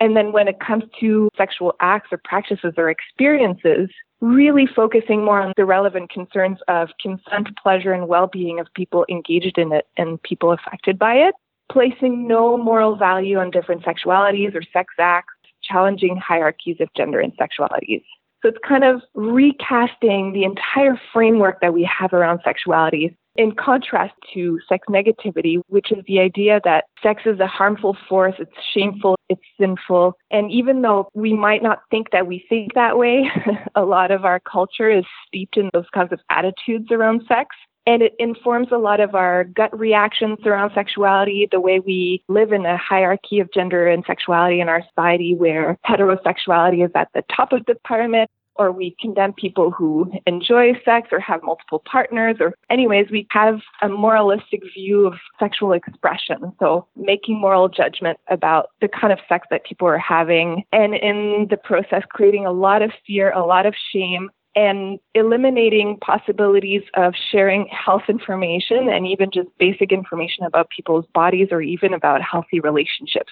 And 0.00 0.16
then 0.16 0.32
when 0.32 0.48
it 0.48 0.60
comes 0.60 0.84
to 1.00 1.30
sexual 1.36 1.74
acts 1.80 2.08
or 2.12 2.20
practices 2.22 2.74
or 2.76 2.90
experiences, 2.90 3.88
really 4.20 4.66
focusing 4.66 5.24
more 5.24 5.40
on 5.40 5.52
the 5.56 5.64
relevant 5.64 6.10
concerns 6.10 6.58
of 6.68 6.88
consent, 7.00 7.48
pleasure, 7.62 7.92
and 7.92 8.08
well 8.08 8.26
being 8.26 8.60
of 8.60 8.66
people 8.74 9.06
engaged 9.08 9.58
in 9.58 9.72
it 9.72 9.86
and 9.96 10.22
people 10.22 10.52
affected 10.52 10.98
by 10.98 11.14
it, 11.14 11.34
placing 11.70 12.26
no 12.26 12.56
moral 12.56 12.96
value 12.96 13.38
on 13.38 13.50
different 13.50 13.84
sexualities 13.84 14.54
or 14.54 14.62
sex 14.72 14.94
acts, 14.98 15.34
challenging 15.62 16.16
hierarchies 16.16 16.76
of 16.80 16.88
gender 16.96 17.20
and 17.20 17.32
sexualities. 17.36 18.02
So 18.42 18.50
it's 18.50 18.58
kind 18.66 18.84
of 18.84 19.02
recasting 19.14 20.32
the 20.32 20.44
entire 20.44 21.00
framework 21.12 21.60
that 21.62 21.74
we 21.74 21.88
have 21.98 22.12
around 22.12 22.40
sexuality 22.44 23.16
in 23.34 23.52
contrast 23.52 24.14
to 24.34 24.58
sex 24.68 24.86
negativity, 24.88 25.60
which 25.68 25.92
is 25.92 25.98
the 26.06 26.20
idea 26.20 26.60
that 26.64 26.84
sex 27.02 27.22
is 27.26 27.40
a 27.40 27.46
harmful 27.46 27.96
force, 28.08 28.34
it's 28.38 28.52
shameful, 28.72 29.15
it's 29.28 29.42
sinful. 29.58 30.16
And 30.30 30.50
even 30.50 30.82
though 30.82 31.08
we 31.14 31.34
might 31.34 31.62
not 31.62 31.80
think 31.90 32.10
that 32.12 32.26
we 32.26 32.44
think 32.48 32.74
that 32.74 32.98
way, 32.98 33.30
a 33.74 33.82
lot 33.82 34.10
of 34.10 34.24
our 34.24 34.40
culture 34.40 34.90
is 34.90 35.04
steeped 35.26 35.56
in 35.56 35.70
those 35.72 35.86
kinds 35.94 36.12
of 36.12 36.20
attitudes 36.30 36.90
around 36.90 37.22
sex. 37.28 37.54
And 37.88 38.02
it 38.02 38.14
informs 38.18 38.68
a 38.72 38.78
lot 38.78 38.98
of 38.98 39.14
our 39.14 39.44
gut 39.44 39.76
reactions 39.78 40.38
around 40.44 40.72
sexuality, 40.74 41.48
the 41.50 41.60
way 41.60 41.78
we 41.78 42.24
live 42.28 42.52
in 42.52 42.66
a 42.66 42.76
hierarchy 42.76 43.38
of 43.38 43.52
gender 43.52 43.86
and 43.86 44.02
sexuality 44.04 44.60
in 44.60 44.68
our 44.68 44.82
society 44.88 45.36
where 45.36 45.78
heterosexuality 45.86 46.84
is 46.84 46.90
at 46.96 47.08
the 47.14 47.22
top 47.34 47.52
of 47.52 47.64
the 47.66 47.76
pyramid 47.86 48.28
or 48.58 48.72
we 48.72 48.96
condemn 49.00 49.32
people 49.32 49.70
who 49.70 50.10
enjoy 50.26 50.72
sex 50.84 51.08
or 51.12 51.20
have 51.20 51.42
multiple 51.42 51.82
partners 51.90 52.36
or 52.40 52.54
anyways 52.70 53.10
we 53.10 53.26
have 53.30 53.60
a 53.82 53.88
moralistic 53.88 54.62
view 54.74 55.06
of 55.06 55.14
sexual 55.38 55.72
expression 55.72 56.52
so 56.58 56.86
making 56.96 57.38
moral 57.40 57.68
judgment 57.68 58.18
about 58.28 58.70
the 58.80 58.88
kind 58.88 59.12
of 59.12 59.18
sex 59.28 59.46
that 59.50 59.64
people 59.64 59.86
are 59.86 59.98
having 59.98 60.62
and 60.72 60.94
in 60.94 61.46
the 61.50 61.56
process 61.56 62.02
creating 62.10 62.46
a 62.46 62.52
lot 62.52 62.82
of 62.82 62.90
fear 63.06 63.32
a 63.32 63.44
lot 63.44 63.66
of 63.66 63.74
shame 63.92 64.30
and 64.56 64.98
eliminating 65.14 65.98
possibilities 66.00 66.82
of 66.94 67.12
sharing 67.30 67.66
health 67.66 68.04
information 68.08 68.88
and 68.88 69.06
even 69.06 69.30
just 69.30 69.48
basic 69.58 69.92
information 69.92 70.44
about 70.44 70.70
people's 70.70 71.04
bodies 71.12 71.48
or 71.50 71.60
even 71.60 71.92
about 71.92 72.22
healthy 72.22 72.58
relationships. 72.58 73.30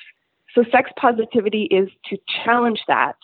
So, 0.54 0.64
sex 0.70 0.90
positivity 0.96 1.62
is 1.64 1.88
to 2.10 2.18
challenge 2.44 2.80
that 2.86 3.16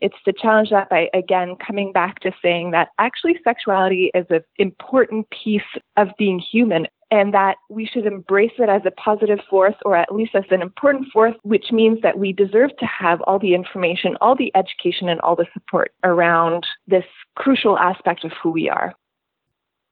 it's 0.00 0.16
to 0.24 0.32
challenge 0.32 0.70
that 0.70 0.90
by, 0.90 1.08
again, 1.14 1.56
coming 1.64 1.92
back 1.92 2.20
to 2.20 2.32
saying 2.42 2.72
that 2.72 2.88
actually 2.98 3.38
sexuality 3.44 4.10
is 4.14 4.26
an 4.30 4.42
important 4.58 5.26
piece 5.30 5.62
of 5.96 6.08
being 6.18 6.38
human 6.38 6.86
and 7.10 7.32
that 7.32 7.56
we 7.70 7.86
should 7.86 8.06
embrace 8.06 8.52
it 8.58 8.68
as 8.68 8.82
a 8.84 8.90
positive 8.90 9.38
force 9.48 9.76
or 9.84 9.96
at 9.96 10.12
least 10.12 10.34
as 10.34 10.44
an 10.50 10.62
important 10.62 11.06
force, 11.12 11.34
which 11.42 11.66
means 11.70 12.00
that 12.02 12.18
we 12.18 12.32
deserve 12.32 12.70
to 12.78 12.86
have 12.86 13.20
all 13.22 13.38
the 13.38 13.54
information, 13.54 14.16
all 14.20 14.34
the 14.34 14.50
education, 14.56 15.08
and 15.08 15.20
all 15.20 15.36
the 15.36 15.46
support 15.52 15.92
around 16.02 16.66
this 16.88 17.04
crucial 17.36 17.78
aspect 17.78 18.24
of 18.24 18.32
who 18.42 18.50
we 18.50 18.68
are. 18.68 18.94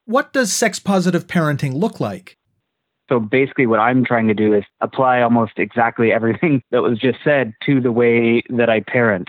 What 0.05 0.33
does 0.33 0.53
sex 0.53 0.81
positive 0.81 1.29
parenting 1.29 1.75
look 1.75 2.01
like? 2.01 2.37
So 3.09 3.21
basically, 3.21 3.67
what 3.67 3.79
I'm 3.79 4.05
trying 4.05 4.27
to 4.29 4.35
do 4.35 4.55
is 4.55 4.65
apply 4.81 5.21
almost 5.21 5.53
exactly 5.59 6.13
everything 6.13 6.63
that 6.71 6.83
was 6.83 6.99
just 6.99 7.19
said 7.23 7.53
to 7.67 7.81
the 7.81 7.93
way 7.93 8.43
that 8.51 8.69
I 8.69 8.81
parent 8.81 9.29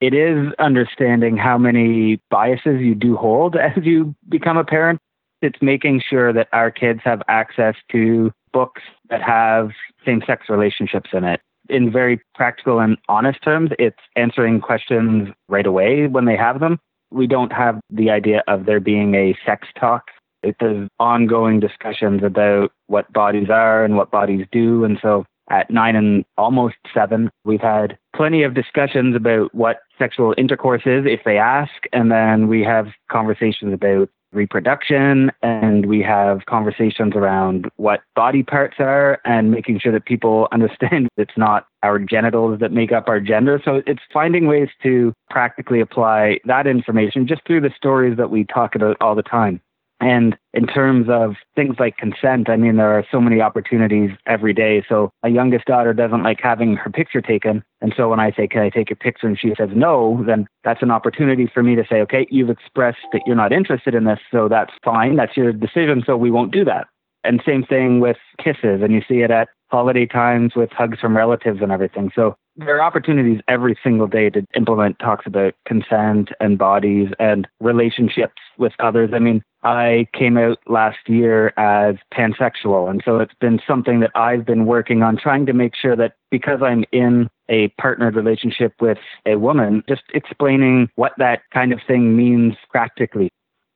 it 0.00 0.14
is 0.14 0.52
understanding 0.58 1.36
how 1.36 1.56
many 1.56 2.20
biases 2.30 2.80
you 2.80 2.94
do 2.94 3.16
hold 3.16 3.56
as 3.56 3.84
you 3.84 4.14
become 4.28 4.56
a 4.56 4.64
parent. 4.64 5.00
It's 5.42 5.60
making 5.60 6.02
sure 6.08 6.32
that 6.32 6.48
our 6.52 6.70
kids 6.70 7.00
have 7.04 7.22
access 7.28 7.74
to 7.92 8.32
books 8.52 8.82
that 9.10 9.22
have 9.22 9.70
same 10.04 10.22
sex 10.26 10.46
relationships 10.48 11.10
in 11.12 11.24
it. 11.24 11.40
In 11.68 11.92
very 11.92 12.20
practical 12.34 12.78
and 12.80 12.96
honest 13.08 13.42
terms, 13.42 13.70
it's 13.78 13.98
answering 14.14 14.60
questions 14.60 15.28
right 15.48 15.66
away 15.66 16.06
when 16.06 16.24
they 16.24 16.36
have 16.36 16.60
them. 16.60 16.78
We 17.10 17.26
don't 17.26 17.52
have 17.52 17.80
the 17.90 18.10
idea 18.10 18.42
of 18.48 18.64
there 18.64 18.80
being 18.80 19.14
a 19.14 19.36
sex 19.44 19.68
talk. 19.78 20.04
It's 20.42 20.88
ongoing 20.98 21.60
discussions 21.60 22.22
about 22.22 22.72
what 22.86 23.12
bodies 23.12 23.50
are 23.50 23.84
and 23.84 23.96
what 23.96 24.10
bodies 24.10 24.46
do. 24.52 24.84
And 24.84 24.98
so 25.02 25.26
at 25.50 25.70
nine 25.70 25.96
and 25.96 26.24
almost 26.36 26.76
seven, 26.92 27.30
we've 27.44 27.60
had 27.60 27.98
plenty 28.14 28.42
of 28.42 28.54
discussions 28.54 29.14
about 29.14 29.54
what 29.54 29.78
sexual 29.98 30.34
intercourse 30.36 30.82
is 30.86 31.04
if 31.06 31.20
they 31.24 31.38
ask. 31.38 31.72
And 31.92 32.10
then 32.10 32.48
we 32.48 32.62
have 32.62 32.88
conversations 33.10 33.72
about 33.72 34.08
reproduction 34.32 35.30
and 35.42 35.86
we 35.86 36.02
have 36.02 36.46
conversations 36.46 37.14
around 37.14 37.68
what 37.76 38.02
body 38.14 38.42
parts 38.42 38.76
are 38.78 39.18
and 39.24 39.50
making 39.50 39.80
sure 39.80 39.92
that 39.92 40.04
people 40.04 40.48
understand 40.52 41.08
it's 41.16 41.36
not 41.36 41.66
our 41.82 41.98
genitals 41.98 42.60
that 42.60 42.72
make 42.72 42.92
up 42.92 43.08
our 43.08 43.20
gender. 43.20 43.60
So 43.64 43.82
it's 43.86 44.02
finding 44.12 44.46
ways 44.46 44.68
to 44.82 45.12
practically 45.30 45.80
apply 45.80 46.38
that 46.44 46.66
information 46.66 47.26
just 47.26 47.42
through 47.46 47.62
the 47.62 47.70
stories 47.76 48.16
that 48.16 48.30
we 48.30 48.44
talk 48.44 48.74
about 48.74 48.96
all 49.00 49.14
the 49.14 49.22
time. 49.22 49.60
And 49.98 50.36
in 50.52 50.66
terms 50.66 51.06
of 51.08 51.36
things 51.54 51.76
like 51.78 51.96
consent, 51.96 52.50
I 52.50 52.56
mean, 52.56 52.76
there 52.76 52.92
are 52.92 53.04
so 53.10 53.18
many 53.18 53.40
opportunities 53.40 54.10
every 54.26 54.52
day. 54.52 54.84
So 54.88 55.10
my 55.22 55.30
youngest 55.30 55.64
daughter 55.64 55.94
doesn't 55.94 56.22
like 56.22 56.38
having 56.42 56.76
her 56.76 56.90
picture 56.90 57.22
taken. 57.22 57.64
And 57.80 57.94
so 57.96 58.10
when 58.10 58.20
I 58.20 58.30
say, 58.32 58.46
can 58.46 58.60
I 58.60 58.68
take 58.68 58.90
your 58.90 58.96
picture? 58.96 59.26
And 59.26 59.38
she 59.38 59.54
says 59.56 59.70
no, 59.74 60.22
then 60.26 60.46
that's 60.64 60.82
an 60.82 60.90
opportunity 60.90 61.50
for 61.52 61.62
me 61.62 61.76
to 61.76 61.84
say, 61.88 61.96
okay, 62.02 62.26
you've 62.30 62.50
expressed 62.50 62.98
that 63.12 63.22
you're 63.26 63.36
not 63.36 63.52
interested 63.52 63.94
in 63.94 64.04
this. 64.04 64.20
So 64.30 64.48
that's 64.48 64.72
fine. 64.84 65.16
That's 65.16 65.36
your 65.36 65.52
decision. 65.52 66.02
So 66.04 66.16
we 66.16 66.30
won't 66.30 66.52
do 66.52 66.64
that. 66.66 66.88
And 67.24 67.42
same 67.46 67.64
thing 67.64 68.00
with 68.00 68.18
kisses. 68.42 68.82
And 68.82 68.92
you 68.92 69.00
see 69.08 69.20
it 69.20 69.30
at 69.30 69.48
holiday 69.70 70.06
times 70.06 70.52
with 70.54 70.70
hugs 70.72 71.00
from 71.00 71.16
relatives 71.16 71.60
and 71.62 71.72
everything. 71.72 72.12
So 72.14 72.36
there 72.56 72.76
are 72.76 72.82
opportunities 72.82 73.40
every 73.48 73.78
single 73.82 74.06
day 74.06 74.30
to 74.30 74.44
implement 74.56 74.98
talks 74.98 75.26
about 75.26 75.54
consent 75.66 76.30
and 76.40 76.58
bodies 76.58 77.08
and 77.18 77.46
relationships 77.60 78.40
with 78.56 78.72
others. 78.78 79.10
I 79.12 79.18
mean, 79.18 79.42
I 79.62 80.06
came 80.14 80.38
out 80.38 80.58
last 80.66 80.98
year 81.06 81.52
as 81.58 81.96
pansexual. 82.14 82.88
And 82.88 83.02
so 83.04 83.18
it's 83.18 83.34
been 83.40 83.60
something 83.66 84.00
that 84.00 84.10
I've 84.14 84.46
been 84.46 84.64
working 84.64 85.02
on 85.02 85.16
trying 85.16 85.44
to 85.46 85.52
make 85.52 85.74
sure 85.74 85.96
that 85.96 86.14
because 86.30 86.60
I'm 86.62 86.84
in 86.92 87.28
a 87.48 87.68
partnered 87.80 88.16
relationship 88.16 88.72
with 88.80 88.98
a 89.26 89.36
woman, 89.36 89.82
just 89.88 90.02
explaining 90.14 90.88
what 90.94 91.12
that 91.18 91.42
kind 91.52 91.72
of 91.72 91.80
thing 91.86 92.16
means 92.16 92.54
practically. 92.70 93.28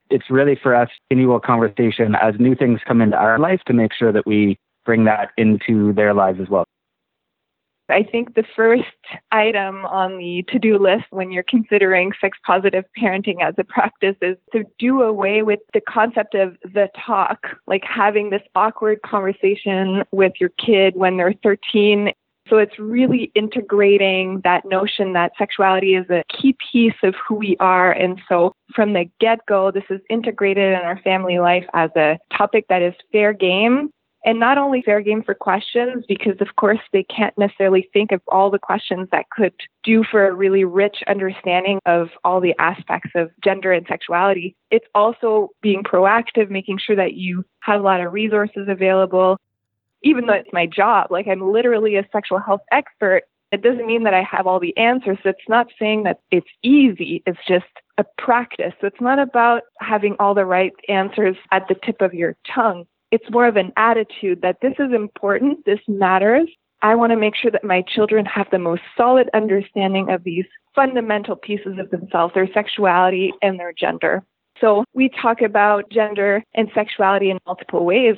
It's 0.09 0.31
really 0.31 0.59
for 0.61 0.75
us 0.75 0.89
continual 1.09 1.39
conversation 1.39 2.15
as 2.15 2.35
new 2.39 2.55
things 2.55 2.81
come 2.87 3.01
into 3.01 3.17
our 3.17 3.39
life 3.39 3.61
to 3.67 3.73
make 3.73 3.93
sure 3.93 4.13
that 4.13 4.27
we 4.27 4.59
bring 4.85 5.05
that 5.05 5.31
into 5.37 5.93
their 5.93 6.15
lives 6.15 6.41
as 6.41 6.49
well. 6.49 6.65
I 7.91 8.03
think 8.03 8.35
the 8.35 8.45
first 8.57 8.85
item 9.33 9.85
on 9.87 10.19
the 10.19 10.45
to 10.49 10.59
do 10.59 10.79
list 10.79 11.05
when 11.11 11.31
you're 11.31 11.45
considering 11.45 12.13
sex 12.21 12.39
positive 12.45 12.85
parenting 12.99 13.43
as 13.43 13.55
a 13.59 13.65
practice 13.65 14.17
is 14.23 14.37
to 14.53 14.65
do 14.79 15.03
away 15.03 15.43
with 15.43 15.61
the 15.75 15.81
concept 15.81 16.35
of 16.35 16.57
the 16.63 16.89
talk, 17.07 17.47
like 17.67 17.83
having 17.85 18.31
this 18.31 18.43
awkward 18.55 19.01
conversation 19.03 20.05
with 20.13 20.33
your 20.41 20.51
kid 20.65 20.95
when 20.97 21.17
they're 21.17 21.35
13. 21.43 22.13
So 22.49 22.59
it's 22.59 22.79
really 22.79 23.31
integrating 23.35 24.41
that 24.43 24.65
notion 24.65 25.13
that 25.13 25.33
sexuality 25.39 25.95
is 25.95 26.11
a 26.11 26.25
key 26.29 26.57
piece 26.73 26.97
of 27.05 27.15
who 27.15 27.37
we 27.37 27.57
are. 27.61 27.93
And 27.93 28.21
so 28.29 28.55
from 28.75 28.93
the 28.93 29.05
get 29.21 29.39
go, 29.47 29.71
this 29.71 29.85
is 29.89 30.01
integrated 30.11 30.73
in 30.73 30.81
our 30.81 30.99
family 31.03 31.39
life 31.39 31.65
as 31.75 31.91
a 31.97 32.19
topic 32.37 32.67
that 32.69 32.83
is 32.83 32.95
fair 33.13 33.33
game 33.33 33.91
and 34.25 34.39
not 34.39 34.59
only 34.59 34.83
fair 34.83 35.01
game 35.01 35.23
for 35.23 35.35
questions, 35.35 36.05
because 36.07 36.37
of 36.41 36.49
course 36.57 36.81
they 36.93 37.05
can't 37.05 37.37
necessarily 37.39 37.89
think 37.93 38.13
of 38.13 38.21
all 38.29 38.51
the 38.51 38.59
questions 38.59 39.09
that 39.13 39.31
could 39.31 39.55
do 39.83 40.05
for 40.05 40.27
a 40.27 40.35
really 40.35 40.65
rich 40.65 40.99
understanding 41.07 41.79
of 41.87 42.09
all 42.23 42.41
the 42.41 42.55
aspects 42.59 43.11
of 43.15 43.31
gender 43.43 43.73
and 43.73 43.87
sexuality. 43.89 44.55
It's 44.71 44.87
also 44.95 45.49
being 45.63 45.83
proactive, 45.83 46.51
making 46.51 46.79
sure 46.79 46.97
that 46.97 47.15
you 47.15 47.45
have 47.61 47.81
a 47.81 47.85
lot 47.85 48.01
of 48.01 48.13
resources 48.13 48.69
available. 48.69 49.39
Even 50.03 50.27
though 50.27 50.35
it's 50.35 50.53
my 50.53 50.67
job, 50.67 51.11
like 51.11 51.27
I'm 51.27 51.53
literally 51.53 51.97
a 51.97 52.07
sexual 52.13 52.39
health 52.39 52.63
expert, 52.73 53.23
it 53.53 53.63
doesn't 53.63 53.87
mean 53.87 54.05
that 54.05 54.15
I 54.15 54.23
have 54.23 54.47
all 54.47 54.61
the 54.61 54.77
answers. 54.77 55.19
It's 55.25 55.49
not 55.49 55.67
saying 55.79 56.05
that 56.05 56.21
it's 56.31 56.47
easy. 56.63 57.23
It's 57.27 57.41
just 57.49 57.65
a 57.99 58.05
practice. 58.17 58.73
So 58.81 58.87
it's 58.87 59.01
not 59.01 59.19
about 59.19 59.63
having 59.81 60.15
all 60.21 60.35
the 60.35 60.45
right 60.45 60.73
answers 60.89 61.37
at 61.51 61.67
the 61.69 61.75
tip 61.75 62.01
of 62.01 62.15
your 62.15 62.37
tongue 62.55 62.87
it's 63.11 63.31
more 63.31 63.47
of 63.47 63.57
an 63.57 63.73
attitude 63.77 64.43
that 64.43 64.59
this 64.63 64.75
is 64.79 64.93
important, 64.93 65.65
this 65.65 65.81
matters. 65.89 66.49
I 66.83 66.95
want 66.95 67.11
to 67.11 67.17
make 67.17 67.35
sure 67.37 67.51
that 67.51 67.65
my 67.65 67.83
children 67.83 68.25
have 68.27 68.47
the 68.51 68.59
most 68.59 68.83
solid 68.97 69.29
understanding 69.35 70.11
of 70.11 70.25
these 70.25 70.47
fundamental 70.75 71.37
pieces 71.37 71.79
of 71.79 71.91
themselves, 71.91 72.35
their 72.35 72.51
sexuality 72.53 73.33
and 73.43 73.59
their 73.59 73.73
gender. 73.73 74.23
So 74.61 74.85
we 74.95 75.09
talk 75.09 75.43
about 75.43 75.91
gender 75.91 76.45
and 76.55 76.71
sexuality 76.75 77.31
in 77.31 77.39
multiple 77.47 77.85
ways. 77.85 78.17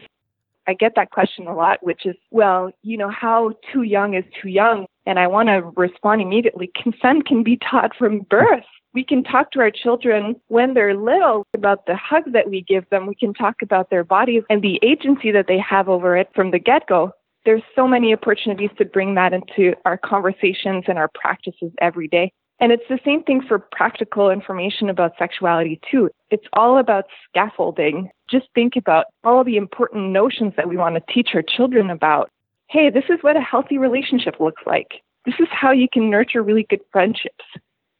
I 0.67 0.75
get 0.75 0.93
that 0.95 1.11
question 1.11 1.47
a 1.47 1.55
lot, 1.55 1.83
which 1.83 2.07
is, 2.07 2.15
well, 2.31 2.71
you 2.83 2.97
know, 2.97 3.11
how 3.11 3.55
too 3.73 3.83
young 3.83 4.15
is 4.15 4.25
too 4.41 4.49
young? 4.49 4.87
And 5.07 5.19
I 5.19 5.27
want 5.27 5.49
to 5.49 5.73
respond 5.77 6.21
immediately. 6.21 6.71
Consent 6.81 7.27
can 7.27 7.43
be 7.43 7.57
taught 7.57 7.97
from 7.97 8.21
birth 8.21 8.65
we 8.95 9.05
can 9.05 9.23
talk 9.25 9.53
to 9.53 9.61
our 9.61 9.71
children 9.71 10.37
when 10.49 10.75
they're 10.75 10.95
little 10.95 11.47
about 11.55 11.87
the 11.87 11.97
hug 11.97 12.33
that 12.33 12.51
we 12.51 12.63
give 12.63 12.89
them. 12.91 13.07
We 13.07 13.15
can 13.15 13.33
talk 13.33 13.63
about 13.63 13.91
their 13.91 14.05
bodies 14.05 14.43
and 14.51 14.63
the 14.63 14.79
agency 14.83 15.31
that 15.33 15.47
they 15.49 15.59
have 15.59 15.89
over 15.89 16.17
it 16.17 16.29
from 16.35 16.51
the 16.51 16.59
get 16.59 16.87
go. 16.87 17.13
there's 17.45 17.63
so 17.75 17.89
many 17.89 18.13
opportunities 18.13 18.71
to 18.79 18.85
bring 18.85 19.15
that 19.15 19.33
into 19.33 19.75
our 19.85 19.97
conversations 19.97 20.85
and 20.87 20.99
our 20.99 21.11
practices 21.15 21.73
every 21.81 22.09
day. 22.09 22.33
And 22.61 22.71
it's 22.71 22.85
the 22.89 23.01
same 23.05 23.25
thing 23.25 23.43
for 23.47 23.59
practical 23.59 24.31
information 24.31 24.89
about 24.89 25.15
sexuality, 25.19 25.81
too. 25.91 26.11
It's 26.31 26.47
all 26.53 26.79
about 26.79 27.07
scaffolding. 27.29 28.11
Just 28.31 28.47
think 28.55 28.77
about 28.77 29.07
all 29.25 29.43
the 29.43 29.57
important 29.57 30.13
notions 30.13 30.53
that 30.57 30.69
we 30.69 30.77
want 30.77 30.95
to 30.95 31.13
teach 31.13 31.31
our 31.35 31.43
children 31.43 31.91
about. 31.91 32.31
Hey, 32.69 32.89
this 32.89 33.05
is 33.09 33.19
what 33.23 33.37
a 33.37 33.41
healthy 33.41 33.79
relationship 33.79 34.39
looks 34.39 34.63
like. 34.65 35.03
This 35.27 35.35
is 35.41 35.49
how 35.51 35.73
you 35.73 35.89
can 35.93 36.09
nurture 36.09 36.43
really 36.43 36.67
good 36.69 36.83
friendships. 36.93 37.45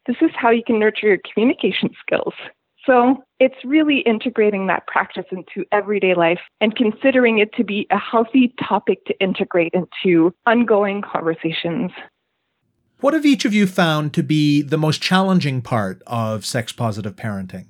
This 0.05 0.17
is 0.21 0.31
how 0.35 0.49
you 0.49 0.63
can 0.65 0.79
nurture 0.79 1.07
your 1.07 1.19
communication 1.33 1.89
skills. 2.05 2.33
So 2.85 3.23
it's 3.39 3.55
really 3.63 3.99
integrating 3.99 4.67
that 4.67 4.85
practice 4.87 5.25
into 5.31 5.65
everyday 5.71 6.15
life 6.15 6.39
and 6.59 6.75
considering 6.75 7.39
it 7.39 7.53
to 7.53 7.63
be 7.63 7.87
a 7.89 7.97
healthy 7.97 8.53
topic 8.67 9.05
to 9.05 9.17
integrate 9.21 9.73
into 9.73 10.33
ongoing 10.45 11.01
conversations. 11.01 11.91
What 12.99 13.13
have 13.13 13.25
each 13.25 13.45
of 13.45 13.53
you 13.53 13.67
found 13.67 14.13
to 14.13 14.23
be 14.23 14.61
the 14.61 14.77
most 14.77 15.01
challenging 15.01 15.61
part 15.61 16.01
of 16.07 16.45
sex 16.45 16.73
positive 16.73 17.15
parenting? 17.15 17.67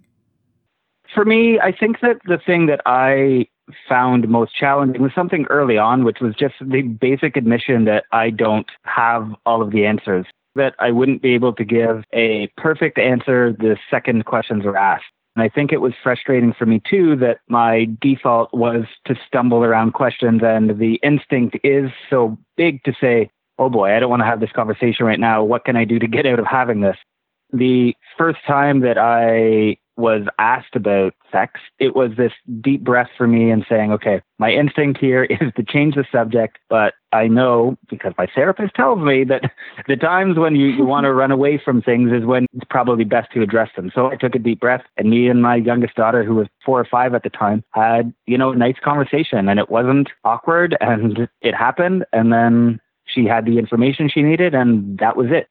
For 1.13 1.25
me, 1.25 1.60
I 1.60 1.72
think 1.72 2.00
that 2.02 2.18
the 2.25 2.40
thing 2.44 2.66
that 2.68 2.82
I 2.88 3.48
found 3.88 4.28
most 4.28 4.56
challenging 4.56 5.02
was 5.02 5.12
something 5.13 5.46
early 5.50 5.78
on, 5.78 6.04
which 6.04 6.18
was 6.20 6.34
just 6.36 6.56
the 6.60 6.82
basic 6.82 7.38
admission 7.38 7.86
that 7.86 8.06
I 8.12 8.32
don't 8.32 8.70
have 8.84 9.30
all 9.46 9.62
of 9.62 9.72
the 9.72 9.86
answers 9.86 10.25
that 10.55 10.75
I 10.79 10.91
wouldn't 10.91 11.22
be 11.22 11.33
able 11.33 11.53
to 11.53 11.63
give 11.63 12.03
a 12.13 12.48
perfect 12.57 12.98
answer 12.98 13.51
the 13.53 13.77
second 13.89 14.25
questions 14.25 14.65
are 14.65 14.77
asked. 14.77 15.05
And 15.36 15.43
I 15.43 15.50
think 15.50 15.72
it 15.72 15.81
was 15.81 15.93
frustrating 16.03 16.53
for 16.53 16.65
me 16.65 16.81
too 16.88 17.15
that 17.17 17.39
my 17.48 17.88
default 18.01 18.53
was 18.53 18.86
to 19.05 19.15
stumble 19.27 19.63
around 19.63 19.93
questions 19.93 20.41
and 20.43 20.77
the 20.77 20.95
instinct 20.95 21.57
is 21.63 21.89
so 22.10 22.38
big 22.55 22.83
to 22.83 22.93
say, 23.01 23.31
oh 23.57 23.69
boy, 23.69 23.95
I 23.95 24.00
don't 24.00 24.10
want 24.10 24.22
to 24.22 24.27
have 24.27 24.39
this 24.39 24.51
conversation 24.51 25.05
right 25.05 25.19
now. 25.19 25.43
What 25.43 25.65
can 25.65 25.75
I 25.75 25.86
do 25.86 25.98
to 26.00 26.07
get 26.07 26.25
out 26.25 26.39
of 26.39 26.45
having 26.45 26.81
this? 26.81 26.98
The 27.51 27.95
first 28.17 28.39
time 28.45 28.81
that 28.81 28.98
I 28.98 29.77
was 29.95 30.23
asked 30.39 30.75
about 30.75 31.13
sex, 31.31 31.59
it 31.79 31.95
was 31.95 32.12
this 32.17 32.31
deep 32.62 32.83
breath 32.83 33.09
for 33.17 33.27
me 33.27 33.51
and 33.51 33.65
saying, 33.69 33.91
okay, 33.91 34.21
my 34.39 34.51
instinct 34.51 35.00
here 35.00 35.23
is 35.29 35.51
to 35.55 35.63
change 35.63 35.95
the 35.95 36.05
subject, 36.12 36.57
but 36.69 36.93
I 37.12 37.27
know 37.27 37.77
because 37.89 38.13
my 38.17 38.27
therapist 38.33 38.73
tells 38.75 39.00
me 39.00 39.23
that 39.25 39.51
the 39.88 39.95
times 39.95 40.38
when 40.38 40.55
you, 40.55 40.67
you 40.67 40.85
want 40.85 41.05
to 41.05 41.13
run 41.13 41.31
away 41.31 41.62
from 41.63 41.81
things 41.81 42.12
is 42.12 42.25
when 42.25 42.47
it's 42.53 42.65
probably 42.69 43.03
best 43.03 43.31
to 43.33 43.41
address 43.41 43.69
them. 43.75 43.91
So 43.93 44.07
I 44.07 44.15
took 44.15 44.35
a 44.35 44.39
deep 44.39 44.59
breath 44.59 44.83
and 44.97 45.09
me 45.09 45.27
and 45.27 45.41
my 45.41 45.55
youngest 45.55 45.95
daughter, 45.95 46.23
who 46.23 46.35
was 46.35 46.47
four 46.65 46.79
or 46.79 46.85
five 46.85 47.13
at 47.13 47.23
the 47.23 47.29
time, 47.29 47.63
had, 47.71 48.13
you 48.25 48.38
know, 48.38 48.51
a 48.51 48.55
nice 48.55 48.77
conversation 48.83 49.47
and 49.47 49.59
it 49.59 49.69
wasn't 49.69 50.09
awkward 50.23 50.75
and 50.81 51.27
it 51.41 51.55
happened. 51.55 52.05
And 52.12 52.33
then 52.33 52.79
she 53.05 53.25
had 53.25 53.45
the 53.45 53.59
information 53.59 54.09
she 54.09 54.21
needed 54.21 54.55
and 54.55 54.97
that 55.00 55.15
was 55.15 55.27
it. 55.29 55.47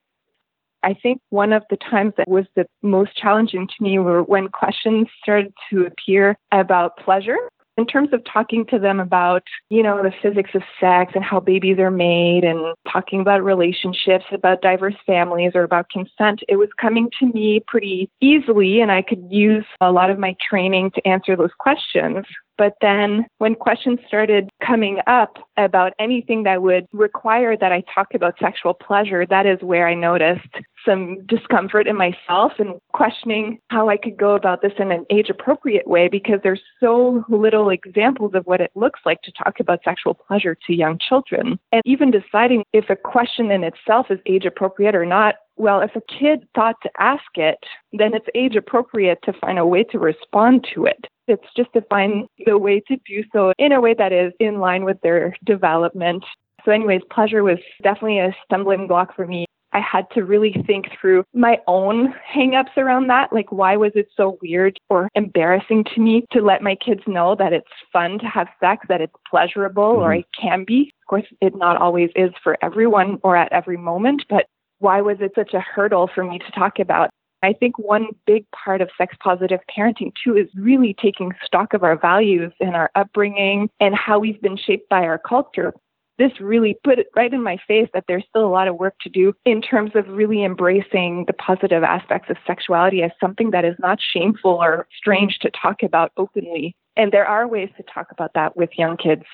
I 0.83 0.95
think 0.95 1.21
one 1.31 1.53
of 1.53 1.62
the 1.71 1.77
times 1.77 2.15
that 2.17 2.29
was 2.29 2.47
the 2.57 2.67
most 2.83 3.17
challenging 3.17 3.67
to 3.67 3.83
me 3.83 3.99
were 3.99 4.23
when 4.23 4.49
questions 4.49 5.09
started 5.23 5.53
to 5.71 5.87
appear 5.87 6.37
about 6.51 6.97
pleasure. 6.97 7.37
In 7.79 7.87
terms 7.87 8.11
of 8.12 8.23
talking 8.31 8.67
to 8.67 8.79
them 8.79 9.01
about, 9.01 9.43
you 9.71 9.83
know, 9.83 10.03
the 10.03 10.12
physics 10.21 10.51
of 10.55 10.61
sex 10.79 11.12
and 11.15 11.25
how 11.25 11.41
babies 11.41 11.79
are 11.79 11.91
made 11.91 12.45
and 12.45 12.75
talking 12.93 13.21
about 13.23 13.43
relationships, 13.43 14.27
about 14.31 14.61
diverse 14.61 14.95
families 15.07 15.53
or 15.55 15.62
about 15.62 15.89
consent, 15.89 16.43
it 16.49 16.57
was 16.57 16.69
coming 16.79 17.09
to 17.19 17.27
me 17.33 17.62
pretty 17.67 18.11
easily 18.21 18.81
and 18.81 18.93
I 18.93 19.01
could 19.01 19.27
use 19.31 19.65
a 19.81 19.91
lot 19.91 20.11
of 20.11 20.19
my 20.19 20.37
training 20.47 20.91
to 20.97 21.09
answer 21.09 21.35
those 21.35 21.55
questions. 21.59 22.27
But 22.59 22.75
then 22.83 23.25
when 23.39 23.55
questions 23.55 24.01
started 24.07 24.51
coming 24.64 24.99
up 25.07 25.38
about 25.57 25.92
anything 25.99 26.45
that 26.45 26.62
would 26.62 26.87
require 26.92 27.57
that 27.57 27.73
I 27.73 27.83
talk 27.95 28.14
about 28.14 28.35
sexual 28.40 28.75
pleasure, 28.75 29.27
that 29.27 29.46
is 29.46 29.59
where 29.61 29.88
I 29.88 29.94
noticed 29.94 30.48
some 30.85 31.25
discomfort 31.27 31.87
in 31.87 31.96
myself 31.96 32.53
and 32.59 32.81
questioning 32.92 33.59
how 33.68 33.88
I 33.88 33.96
could 33.96 34.16
go 34.16 34.35
about 34.35 34.62
this 34.62 34.72
in 34.79 34.90
an 34.90 35.05
age 35.11 35.31
appropriate 35.31 35.87
way 35.87 36.09
because 36.09 36.40
there's 36.42 36.62
so 36.81 37.25
little 37.29 37.70
examples 37.70 38.35
of 38.35 38.44
what 38.46 38.61
it 38.61 38.70
looks 38.75 39.01
like 39.05 39.22
to 39.22 39.33
talk 39.33 39.61
about 39.61 39.81
sexual 39.85 40.14
pleasure 40.14 40.57
to 40.66 40.75
young 40.75 40.98
children. 40.98 41.59
And 41.70 41.83
even 41.85 42.11
deciding 42.11 42.64
if 42.72 42.90
a 42.90 42.96
question 42.96 43.51
in 43.51 43.64
itself 43.64 44.07
is 44.11 44.18
age 44.27 44.44
appropriate 44.44 44.94
or 44.94 45.07
not 45.07 45.37
well, 45.57 45.81
if 45.81 45.94
a 45.94 46.01
kid 46.01 46.48
thought 46.55 46.77
to 46.83 46.90
ask 46.98 47.22
it, 47.35 47.59
then 47.92 48.14
it's 48.14 48.27
age 48.35 48.57
appropriate 48.57 49.18
to 49.25 49.35
find 49.35 49.59
a 49.59 49.66
way 49.66 49.85
to 49.85 49.98
respond 49.98 50.66
to 50.75 50.87
it. 50.87 51.07
It's 51.28 51.46
just 51.56 51.72
to 51.74 51.82
find 51.82 52.26
the 52.46 52.58
way 52.58 52.80
to 52.88 52.96
do 53.06 53.24
so 53.32 53.52
in 53.58 53.72
a 53.72 53.80
way 53.80 53.94
that 53.94 54.12
is 54.12 54.32
in 54.40 54.58
line 54.58 54.85
with 54.85 55.00
their 55.02 55.37
development. 55.44 56.24
So, 56.64 56.70
anyways, 56.70 57.02
pleasure 57.11 57.42
was 57.42 57.58
definitely 57.82 58.18
a 58.18 58.35
stumbling 58.44 58.87
block 58.87 59.14
for 59.14 59.26
me. 59.26 59.46
I 59.72 59.80
had 59.80 60.06
to 60.12 60.24
really 60.24 60.54
think 60.66 60.87
through 61.00 61.24
my 61.32 61.58
own 61.66 62.14
hangups 62.35 62.76
around 62.76 63.06
that. 63.08 63.32
Like, 63.32 63.50
why 63.50 63.76
was 63.76 63.92
it 63.94 64.08
so 64.16 64.38
weird 64.42 64.78
or 64.90 65.08
embarrassing 65.14 65.85
to 65.94 66.00
me 66.00 66.26
to 66.32 66.42
let 66.42 66.62
my 66.62 66.74
kids 66.74 67.00
know 67.06 67.35
that 67.37 67.52
it's 67.52 67.66
fun 67.92 68.18
to 68.18 68.26
have 68.26 68.48
sex, 68.61 68.85
that 68.88 69.00
it's 69.00 69.14
pleasurable, 69.28 69.94
mm-hmm. 69.94 70.02
or 70.02 70.14
it 70.14 70.26
can 70.38 70.64
be? 70.66 70.92
Of 71.02 71.08
course, 71.08 71.24
it 71.40 71.56
not 71.56 71.78
always 71.78 72.11
is 72.14 72.32
for 72.42 72.56
everyone 72.62 73.18
or 73.22 73.37
at 73.37 73.52
every 73.52 73.76
moment, 73.76 74.24
but 74.28 74.46
why 74.78 75.00
was 75.00 75.18
it 75.20 75.32
such 75.35 75.54
a 75.54 75.61
hurdle 75.61 76.11
for 76.14 76.24
me 76.24 76.38
to 76.38 76.50
talk 76.52 76.78
about? 76.78 77.11
I 77.42 77.52
think 77.52 77.78
one 77.78 78.09
big 78.26 78.44
part 78.52 78.81
of 78.81 78.90
sex 78.96 79.16
positive 79.20 79.61
parenting 79.76 80.12
too 80.22 80.37
is 80.37 80.48
really 80.55 80.94
taking 81.00 81.33
stock 81.44 81.74
of 81.74 81.83
our 81.83 81.96
values 81.96 82.52
and 82.61 82.76
our 82.76 82.90
upbringing 82.94 83.68
and 83.81 83.94
how 83.94 84.18
we've 84.18 84.40
been 84.40 84.57
shaped 84.57 84.88
by 84.88 85.02
our 85.05 85.18
culture. 85.18 85.74
This 86.18 86.40
really 86.40 86.76
put 86.85 86.98
it 86.98 87.09
right 87.16 87.33
in 87.33 87.42
my 87.42 87.57
face 87.66 87.88
that 87.94 88.05
there's 88.07 88.24
still 88.28 88.46
a 88.46 88.48
lot 88.48 88.68
of 88.68 88.76
work 88.76 88.94
to 89.00 89.09
do 89.09 89.33
in 89.44 89.61
terms 89.61 89.92
of 89.94 90.07
really 90.09 90.44
embracing 90.44 91.24
the 91.26 91.33
positive 91.33 91.83
aspects 91.83 92.31
of 92.31 92.37
sexuality 92.46 93.02
as 93.02 93.11
something 93.20 93.50
that 93.50 93.64
is 93.64 93.74
not 93.78 93.98
shameful 94.00 94.62
or 94.62 94.87
strange 94.96 95.38
to 95.40 95.50
talk 95.50 95.83
about 95.83 96.12
openly. 96.16 96.76
And 96.96 97.11
there 97.11 97.26
are 97.26 97.48
ways 97.48 97.70
to 97.76 97.83
talk 97.83 98.09
about 98.12 98.35
that 98.35 98.57
with 98.57 98.70
young 98.76 98.96
kids. 98.96 99.24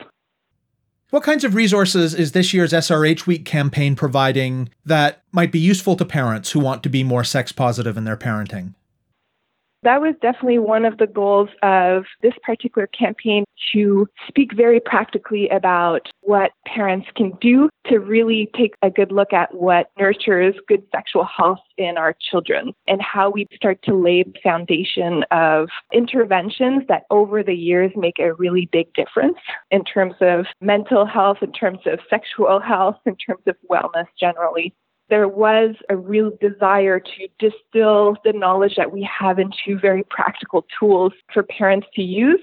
What 1.11 1.23
kinds 1.23 1.43
of 1.43 1.55
resources 1.55 2.13
is 2.13 2.33
this 2.33 2.53
year's 2.53 2.73
SRH 2.73 3.27
Week 3.27 3.47
campaign 3.47 3.97
providing 3.97 4.69
that 4.85 5.23
might 5.33 5.51
be 5.51 5.59
useful 5.59 5.97
to 5.97 6.05
parents 6.05 6.51
who 6.51 6.61
want 6.61 6.83
to 6.83 6.91
be 6.91 7.03
more 7.03 7.25
sex 7.25 7.51
positive 7.51 7.97
in 7.97 8.05
their 8.05 8.17
parenting? 8.17 8.75
That 9.83 10.01
was 10.01 10.15
definitely 10.21 10.59
one 10.59 10.85
of 10.85 10.99
the 10.99 11.07
goals 11.07 11.51
of 11.63 12.05
this 12.21 12.35
particular 12.43 12.89
campaign 12.89 13.45
to 13.73 14.09
speak 14.27 14.53
very 14.55 14.81
practically 14.81 15.49
about 15.49 16.09
what 16.23 16.51
parents 16.67 17.07
can 17.15 17.33
do 17.41 17.69
to 17.87 17.99
really 17.99 18.51
take 18.57 18.75
a 18.83 18.91
good 18.91 19.13
look 19.13 19.33
at 19.33 19.55
what 19.55 19.91
nurtures 19.99 20.55
good 20.67 20.83
sexual 20.93 21.25
health 21.25 21.61
in 21.77 21.97
our 21.97 22.15
children 22.31 22.73
and 22.87 23.01
how 23.01 23.31
we 23.31 23.47
start 23.55 23.79
to 23.85 23.95
lay 23.95 24.25
the 24.25 24.35
foundation 24.43 25.25
of 25.31 25.69
interventions 25.93 26.83
that 26.89 27.05
over 27.11 27.43
the 27.43 27.55
years 27.55 27.93
make 27.97 28.19
a 28.19 28.35
really 28.35 28.69
big 28.73 28.93
difference 28.95 29.39
in 29.71 29.85
terms 29.85 30.15
of 30.21 30.47
mental 30.61 31.07
health, 31.07 31.39
in 31.41 31.53
terms 31.53 31.81
of 31.87 32.01
sexual 32.11 32.61
health, 32.61 32.97
in 33.07 33.17
terms 33.17 33.43
of 33.47 33.57
wellness 33.71 34.07
generally 34.19 34.75
there 35.11 35.29
was 35.29 35.75
a 35.89 35.97
real 35.97 36.33
desire 36.41 37.01
to 37.01 37.29
distill 37.39 38.17
the 38.25 38.33
knowledge 38.33 38.75
that 38.77 38.93
we 38.93 39.09
have 39.19 39.39
into 39.39 39.79
very 39.81 40.05
practical 40.11 40.67
tools 40.79 41.13
for 41.33 41.43
parents 41.43 41.87
to 41.95 42.03
use. 42.03 42.41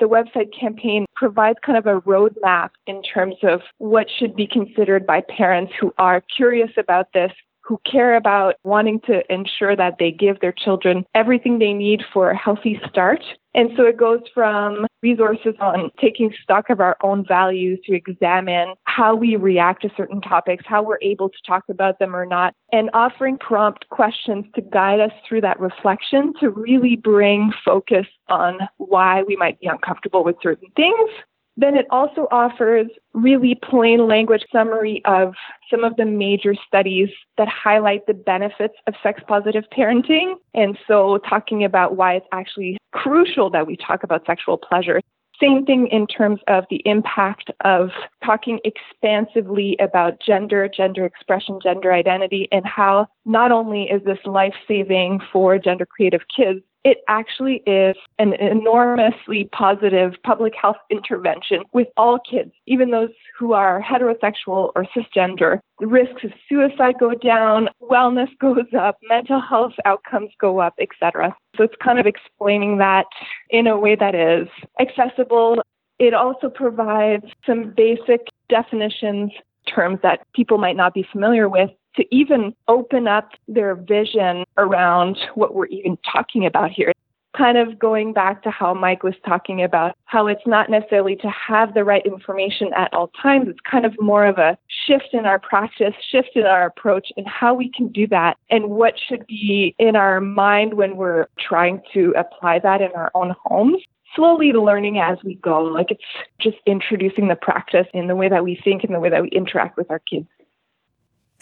The 0.00 0.06
website 0.06 0.50
campaign 0.58 1.06
provides 1.14 1.58
kind 1.64 1.78
of 1.78 1.86
a 1.86 2.00
roadmap 2.00 2.70
in 2.86 3.02
terms 3.02 3.36
of 3.42 3.60
what 3.78 4.08
should 4.18 4.34
be 4.34 4.46
considered 4.46 5.06
by 5.06 5.20
parents 5.20 5.72
who 5.80 5.94
are 5.98 6.22
curious 6.36 6.70
about 6.76 7.12
this 7.14 7.32
who 7.64 7.80
care 7.90 8.16
about 8.16 8.56
wanting 8.62 9.00
to 9.06 9.22
ensure 9.32 9.74
that 9.74 9.96
they 9.98 10.10
give 10.10 10.40
their 10.40 10.52
children 10.52 11.04
everything 11.14 11.58
they 11.58 11.72
need 11.72 12.02
for 12.12 12.30
a 12.30 12.36
healthy 12.36 12.78
start. 12.88 13.22
And 13.54 13.70
so 13.76 13.84
it 13.84 13.96
goes 13.96 14.20
from 14.34 14.86
resources 15.02 15.54
on 15.60 15.90
taking 16.00 16.34
stock 16.42 16.70
of 16.70 16.80
our 16.80 16.96
own 17.02 17.24
values 17.26 17.78
to 17.86 17.94
examine 17.94 18.74
how 18.84 19.14
we 19.14 19.36
react 19.36 19.82
to 19.82 19.90
certain 19.96 20.20
topics, 20.20 20.64
how 20.66 20.82
we're 20.82 20.98
able 21.02 21.28
to 21.28 21.36
talk 21.46 21.62
about 21.70 21.98
them 21.98 22.16
or 22.16 22.26
not, 22.26 22.52
and 22.72 22.90
offering 22.92 23.38
prompt 23.38 23.88
questions 23.90 24.44
to 24.56 24.60
guide 24.60 25.00
us 25.00 25.12
through 25.26 25.42
that 25.42 25.60
reflection 25.60 26.32
to 26.40 26.50
really 26.50 26.96
bring 26.96 27.52
focus 27.64 28.06
on 28.28 28.58
why 28.78 29.22
we 29.22 29.36
might 29.36 29.58
be 29.60 29.68
uncomfortable 29.68 30.24
with 30.24 30.36
certain 30.42 30.68
things 30.76 31.10
then 31.56 31.76
it 31.76 31.86
also 31.90 32.26
offers 32.30 32.86
really 33.12 33.54
plain 33.54 34.08
language 34.08 34.44
summary 34.50 35.02
of 35.04 35.34
some 35.70 35.84
of 35.84 35.96
the 35.96 36.04
major 36.04 36.54
studies 36.66 37.08
that 37.38 37.48
highlight 37.48 38.06
the 38.06 38.14
benefits 38.14 38.74
of 38.86 38.94
sex 39.02 39.22
positive 39.26 39.64
parenting. 39.76 40.34
And 40.54 40.76
so 40.88 41.18
talking 41.28 41.64
about 41.64 41.96
why 41.96 42.14
it's 42.14 42.26
actually 42.32 42.78
crucial 42.92 43.50
that 43.50 43.66
we 43.66 43.76
talk 43.76 44.02
about 44.02 44.26
sexual 44.26 44.58
pleasure. 44.58 45.00
Same 45.40 45.66
thing 45.66 45.88
in 45.88 46.06
terms 46.06 46.40
of 46.46 46.64
the 46.70 46.80
impact 46.84 47.50
of 47.64 47.90
talking 48.24 48.60
expansively 48.64 49.76
about 49.80 50.20
gender, 50.24 50.68
gender 50.68 51.04
expression, 51.04 51.58
gender 51.62 51.92
identity, 51.92 52.48
and 52.52 52.64
how 52.64 53.08
not 53.24 53.50
only 53.50 53.84
is 53.84 54.02
this 54.04 54.18
life 54.24 54.54
saving 54.68 55.20
for 55.32 55.58
gender 55.58 55.86
creative 55.86 56.22
kids, 56.34 56.60
it 56.84 56.98
actually 57.08 57.62
is 57.66 57.96
an 58.18 58.34
enormously 58.34 59.48
positive 59.52 60.12
public 60.22 60.52
health 60.54 60.76
intervention 60.90 61.62
with 61.72 61.88
all 61.96 62.18
kids, 62.18 62.52
even 62.66 62.90
those 62.90 63.10
who 63.38 63.54
are 63.54 63.82
heterosexual 63.82 64.70
or 64.76 64.86
cisgender. 64.94 65.60
The 65.80 65.86
risks 65.86 66.22
of 66.24 66.32
suicide 66.48 66.96
go 67.00 67.14
down, 67.14 67.70
wellness 67.82 68.28
goes 68.40 68.72
up, 68.78 68.98
mental 69.08 69.40
health 69.40 69.72
outcomes 69.86 70.30
go 70.38 70.60
up, 70.60 70.74
etc. 70.78 71.34
So 71.56 71.64
it's 71.64 71.74
kind 71.82 71.98
of 71.98 72.06
explaining 72.06 72.78
that 72.78 73.06
in 73.48 73.66
a 73.66 73.78
way 73.78 73.96
that 73.96 74.14
is 74.14 74.48
accessible. 74.78 75.62
It 75.98 76.12
also 76.12 76.50
provides 76.50 77.24
some 77.46 77.72
basic 77.74 78.26
definitions, 78.50 79.32
terms 79.66 80.00
that 80.02 80.20
people 80.34 80.58
might 80.58 80.76
not 80.76 80.92
be 80.92 81.06
familiar 81.10 81.48
with 81.48 81.70
to 81.96 82.14
even 82.14 82.54
open 82.68 83.06
up 83.06 83.30
their 83.48 83.74
vision 83.74 84.44
around 84.56 85.18
what 85.34 85.54
we're 85.54 85.66
even 85.66 85.98
talking 86.10 86.46
about 86.46 86.70
here. 86.70 86.92
Kind 87.36 87.58
of 87.58 87.78
going 87.80 88.12
back 88.12 88.44
to 88.44 88.50
how 88.50 88.74
Mike 88.74 89.02
was 89.02 89.14
talking 89.26 89.62
about 89.62 89.96
how 90.04 90.28
it's 90.28 90.46
not 90.46 90.70
necessarily 90.70 91.16
to 91.16 91.28
have 91.28 91.74
the 91.74 91.82
right 91.82 92.04
information 92.06 92.72
at 92.76 92.94
all 92.94 93.10
times. 93.20 93.48
It's 93.48 93.58
kind 93.68 93.84
of 93.84 93.92
more 94.00 94.24
of 94.24 94.38
a 94.38 94.56
shift 94.86 95.08
in 95.12 95.26
our 95.26 95.40
practice, 95.40 95.94
shift 96.10 96.30
in 96.36 96.46
our 96.46 96.66
approach, 96.66 97.08
and 97.16 97.26
how 97.26 97.52
we 97.52 97.70
can 97.70 97.88
do 97.88 98.06
that, 98.08 98.36
and 98.50 98.70
what 98.70 98.94
should 99.08 99.26
be 99.26 99.74
in 99.80 99.96
our 99.96 100.20
mind 100.20 100.74
when 100.74 100.96
we're 100.96 101.26
trying 101.38 101.82
to 101.92 102.14
apply 102.16 102.60
that 102.60 102.80
in 102.80 102.92
our 102.94 103.10
own 103.14 103.34
homes 103.44 103.82
slowly 104.14 104.52
learning 104.52 104.98
as 104.98 105.18
we 105.24 105.34
go. 105.36 105.62
Like 105.62 105.90
it's 105.90 106.02
just 106.40 106.58
introducing 106.66 107.26
the 107.26 107.34
practice 107.34 107.86
in 107.92 108.06
the 108.06 108.14
way 108.14 108.28
that 108.28 108.44
we 108.44 108.60
think 108.62 108.84
and 108.84 108.94
the 108.94 109.00
way 109.00 109.10
that 109.10 109.22
we 109.22 109.28
interact 109.30 109.76
with 109.76 109.90
our 109.90 109.98
kids. 109.98 110.28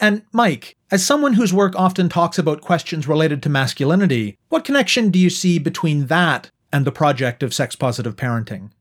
And 0.03 0.23
Mike, 0.33 0.75
as 0.91 1.05
someone 1.05 1.31
whose 1.31 1.53
work 1.53 1.77
often 1.77 2.09
talks 2.09 2.37
about 2.37 2.59
questions 2.59 3.07
related 3.07 3.41
to 3.43 3.49
masculinity, 3.49 4.37
what 4.49 4.65
connection 4.65 5.11
do 5.11 5.17
you 5.17 5.29
see 5.29 5.59
between 5.59 6.07
that 6.07 6.51
and 6.73 6.83
the 6.83 6.91
project 6.91 7.41
of 7.41 7.53
sex 7.53 7.77
positive 7.77 8.17
parenting? 8.17 8.71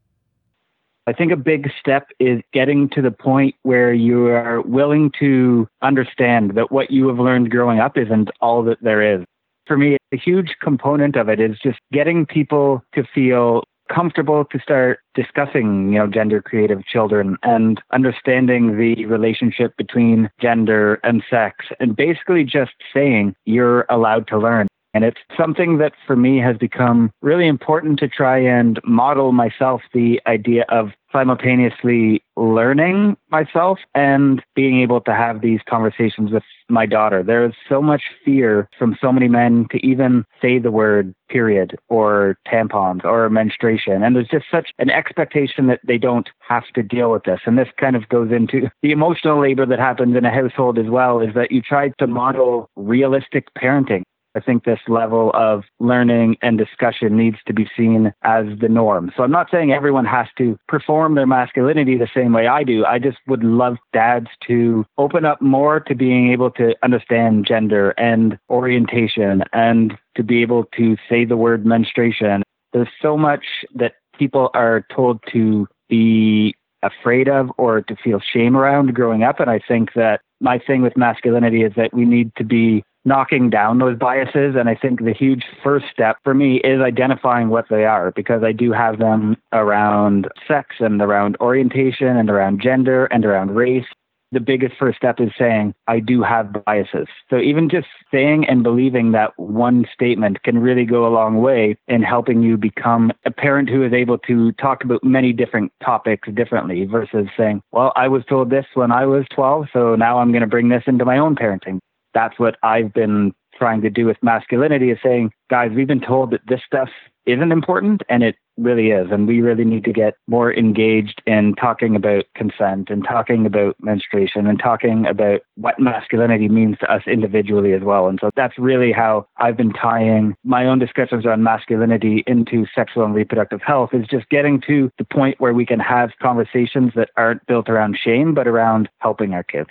I 1.07 1.13
think 1.13 1.31
a 1.31 1.37
big 1.37 1.71
step 1.79 2.09
is 2.19 2.41
getting 2.53 2.89
to 2.89 3.03
the 3.03 3.13
point 3.13 3.55
where 3.63 3.95
you 3.95 4.27
are 4.31 4.63
willing 4.63 5.13
to 5.21 5.69
understand 5.81 6.57
that 6.57 6.73
what 6.73 6.91
you 6.91 7.07
have 7.07 7.21
learned 7.21 7.53
growing 7.53 7.79
up 7.79 7.97
isn't 7.97 8.31
all 8.41 8.65
that 8.65 8.83
there 8.83 9.21
is. 9.21 9.25
For 9.69 9.77
me, 9.77 9.99
a 10.13 10.17
huge 10.17 10.57
component 10.61 11.15
of 11.15 11.29
it 11.29 11.39
is 11.39 11.57
just 11.63 11.79
getting 11.93 12.27
people 12.27 12.83
to 12.97 13.05
feel 13.15 13.63
comfortable 13.93 14.45
to 14.47 14.59
start 14.59 15.01
discussing, 15.15 15.93
you 15.93 15.99
know, 15.99 16.07
gender 16.07 16.41
creative 16.41 16.85
children 16.85 17.37
and 17.43 17.81
understanding 17.93 18.77
the 18.79 19.07
relationship 19.07 19.77
between 19.77 20.31
gender 20.41 21.01
and 21.03 21.23
sex 21.29 21.67
and 21.81 21.97
basically 21.97 22.45
just 22.45 22.73
saying 22.95 23.35
you're 23.45 23.87
allowed 23.91 24.27
to 24.29 24.39
learn. 24.39 24.67
And 24.95 25.05
it's 25.05 25.21
something 25.37 25.79
that 25.79 25.93
for 26.07 26.17
me 26.17 26.39
has 26.39 26.57
become 26.59 27.11
really 27.23 27.47
important 27.47 27.99
to 28.01 28.09
try 28.09 28.39
and 28.39 28.79
model 28.85 29.33
myself 29.33 29.81
the 29.95 30.21
idea 30.27 30.65
of 30.69 30.91
simultaneously 31.13 32.23
learning 32.37 33.17
myself 33.31 33.79
and 33.95 34.43
being 34.55 34.81
able 34.81 35.01
to 35.03 35.13
have 35.13 35.41
these 35.41 35.61
conversations 35.69 36.31
with 36.33 36.43
my 36.69 36.87
daughter. 36.87 37.23
There 37.23 37.45
is 37.45 37.53
so 37.69 37.83
much 37.83 38.03
fear 38.25 38.69
from 38.79 38.97
so 39.01 39.13
many 39.13 39.29
men 39.29 39.67
to 39.71 39.87
even 39.87 40.25
say 40.41 40.59
the 40.59 40.71
word 40.71 41.15
period 41.29 41.79
or 41.89 42.39
tampons 42.47 43.05
or 43.05 43.29
menstruation. 43.31 44.03
And 44.03 44.17
there's 44.17 44.29
just 44.29 44.47
such 44.51 44.71
an 44.79 44.91
expectation 44.91 45.67
that 45.67 45.81
they 45.87 45.99
don't 45.99 46.29
have 46.41 46.65
to 46.75 46.83
deal 46.83 47.11
with 47.11 47.25
this. 47.25 47.41
And 47.47 47.59
this 47.59 47.69
kind 47.79 47.97
of 47.97 48.09
goes 48.09 48.31
into 48.33 48.71
the 48.83 48.93
emotional 48.93 49.41
labor 49.41 49.67
that 49.67 49.79
happens 49.79 50.17
in 50.17 50.25
a 50.25 50.31
household 50.31 50.79
as 50.79 50.87
well 50.89 51.21
is 51.21 51.35
that 51.35 51.53
you 51.53 51.63
try 51.63 51.91
to 51.99 52.07
model 52.07 52.71
realistic 52.77 53.49
parenting. 53.55 54.03
I 54.35 54.41
think 54.41 54.65
this 54.65 54.81
level 54.89 55.31
of 55.35 55.65
learning 55.79 56.37
and 56.43 56.57
discussion 56.57 57.17
needs 57.17 57.37
to 57.47 57.53
be 57.53 57.69
seen 57.77 58.13
as 58.23 58.47
the 58.61 58.69
norm. 58.69 59.13
So 59.17 59.23
I'm 59.23 59.31
not 59.31 59.51
saying 59.51 59.73
everyone 59.73 60.05
has 60.07 60.27
to 60.39 60.59
perform 60.69 61.15
their 61.15 61.27
masculinity 61.27 61.97
the 61.99 62.09
same 62.15 62.33
way 62.33 62.47
I 62.47 62.65
do. 62.65 62.85
I 62.85 62.99
just 62.99 63.19
would 63.27 63.45
love 63.45 63.77
dads 63.93 64.29
to 64.47 64.87
open 64.99 65.25
up 65.25 65.43
more 65.43 65.81
to 65.81 65.95
being 65.95 66.33
able 66.33 66.51
to 66.53 66.75
understand 66.83 67.47
gender 67.47 67.91
and 67.99 68.39
orientation 68.49 69.43
and 69.53 69.99
to 70.17 70.23
be 70.23 70.43
able 70.43 70.65
to 70.77 70.97
say 71.09 71.25
the 71.25 71.37
word 71.37 71.67
menstruation. 71.67 72.43
There's 72.73 72.89
so 73.01 73.17
much 73.17 73.45
that 73.75 73.95
people 74.19 74.51
are 74.55 74.87
told 74.95 75.21
to 75.33 75.67
be 75.89 76.55
afraid 76.83 77.29
of 77.29 77.51
or 77.59 77.81
to 77.83 77.97
feel 77.97 78.21
shame 78.21 78.57
around 78.57 78.95
growing 78.95 79.23
up. 79.23 79.41
And 79.41 79.51
I 79.51 79.61
think 79.67 79.93
that 79.95 80.21
my 80.41 80.59
thing 80.59 80.83
with 80.83 80.97
masculinity 80.97 81.63
is 81.63 81.73
that 81.77 81.95
we 81.95 82.05
need 82.05 82.33
to 82.37 82.45
be 82.45 82.83
knocking 83.05 83.51
down 83.51 83.79
those 83.79 83.99
biases. 83.99 84.55
And 84.57 84.69
I 84.69 84.75
think 84.75 85.05
the 85.05 85.13
huge 85.13 85.45
first 85.63 85.87
step 85.93 86.19
for 86.25 86.35
me 86.35 86.57
is 86.59 86.81
identifying 86.81 87.49
what 87.49 87.67
they 87.69 87.85
are 87.85 88.13
because 88.13 88.43
I 88.43 88.53
do 88.53 88.73
have 88.73 88.99
them 88.99 89.37
around 89.53 90.29
sex 90.47 90.77
and 90.81 91.01
around 91.01 91.37
orientation 91.41 92.17
and 92.17 92.31
around 92.31 92.61
gender 92.63 93.07
and 93.07 93.25
around 93.25 93.55
race. 93.55 93.87
The 94.31 94.41
biggest 94.41 94.77
first 94.79 94.97
step 94.97 95.21
is 95.21 95.29
saying, 95.39 95.75
I 95.89 96.01
do 96.01 96.23
have 96.23 96.65
biases. 96.65 97.07
So 97.29 97.37
even 97.37 97.69
just 97.69 97.89
saying 98.11 98.47
and 98.49 98.63
believing 98.63 99.13
that 99.13 99.39
one 99.39 99.85
statement 99.93 100.43
can 100.43 100.57
really 100.57 100.87
go 100.87 101.07
a 101.07 101.13
long 101.13 101.43
way 101.43 101.77
in 101.87 102.03
helping 102.03 102.41
you 102.41 102.57
become 102.57 103.13
a 103.27 103.31
parent 103.31 103.69
who 103.69 103.85
is 103.85 103.93
able 103.93 104.17
to 104.19 104.53
talk 104.53 104.85
about 104.85 105.05
many 105.05 105.35
different 105.35 105.71
topics 105.85 106.31
differently 106.33 106.87
versus 106.87 107.27
saying, 107.37 107.61
well, 107.73 107.93
I 107.95 108.09
was 108.09 108.25
told 108.25 108.49
this 108.49 108.65
when 108.73 108.91
I 108.91 109.05
was 109.05 109.27
12, 109.35 109.67
so 109.71 109.97
now 109.97 110.19
I'm 110.19 110.31
going 110.31 110.41
to 110.41 110.47
bring 110.47 110.71
this 110.71 110.85
into 110.87 111.05
my 111.05 111.19
own 111.19 111.37
parenting 111.37 111.81
that's 112.15 112.39
what 112.39 112.57
I've 112.63 112.93
been 112.93 113.33
trying 113.55 113.83
to 113.83 113.91
do 113.91 114.07
with 114.07 114.17
masculinity 114.23 114.91
is 114.91 114.99
saying, 115.03 115.31
guys, 115.51 115.71
we've 115.75 115.87
been 115.87 116.01
told 116.01 116.31
that 116.31 116.41
this 116.47 116.61
stuff 116.67 116.89
isn't 117.27 117.53
important 117.53 118.03
and 118.09 118.23
it 118.23 118.35
really 118.59 118.91
is. 118.91 119.09
And 119.11 119.29
we 119.29 119.41
really 119.41 119.65
need 119.65 119.85
to 119.85 119.93
get 119.93 120.15
more 120.27 120.53
engaged 120.53 121.23
in 121.27 121.55
talking 121.55 121.95
about 121.95 122.25
consent 122.35 122.91
and 122.91 123.05
talking 123.05 123.47
about 123.47 123.77
menstruation 123.81 124.47
and 124.47 124.59
talking 124.59 125.07
about 125.07 125.41
what 125.55 125.79
masculinity 125.79 126.49
means 126.49 126.79
to 126.79 126.93
us 126.93 127.03
individually 127.07 127.73
as 127.73 127.83
well. 127.83 128.09
And 128.09 128.19
so 128.21 128.31
that's 128.35 128.59
really 128.59 128.93
how 128.93 129.27
I've 129.37 129.57
been 129.57 129.73
tying 129.73 130.35
my 130.45 130.67
own 130.67 130.79
discussions 130.79 131.25
on 131.25 131.43
masculinity 131.43 132.25
into 132.27 132.67
sexual 132.75 133.05
and 133.05 133.15
reproductive 133.15 133.63
health 133.63 133.91
is 133.93 134.07
just 134.09 134.29
getting 134.29 134.61
to 134.67 134.91
the 134.99 135.05
point 135.05 135.41
where 135.41 135.55
we 135.55 135.65
can 135.65 135.81
have 135.81 136.11
conversations 136.21 136.93
that 136.97 137.11
aren't 137.17 137.47
built 137.47 137.69
around 137.69 137.97
shame, 138.03 138.35
but 138.35 138.49
around 138.49 138.89
helping 138.99 139.33
our 139.35 139.45
kids 139.45 139.71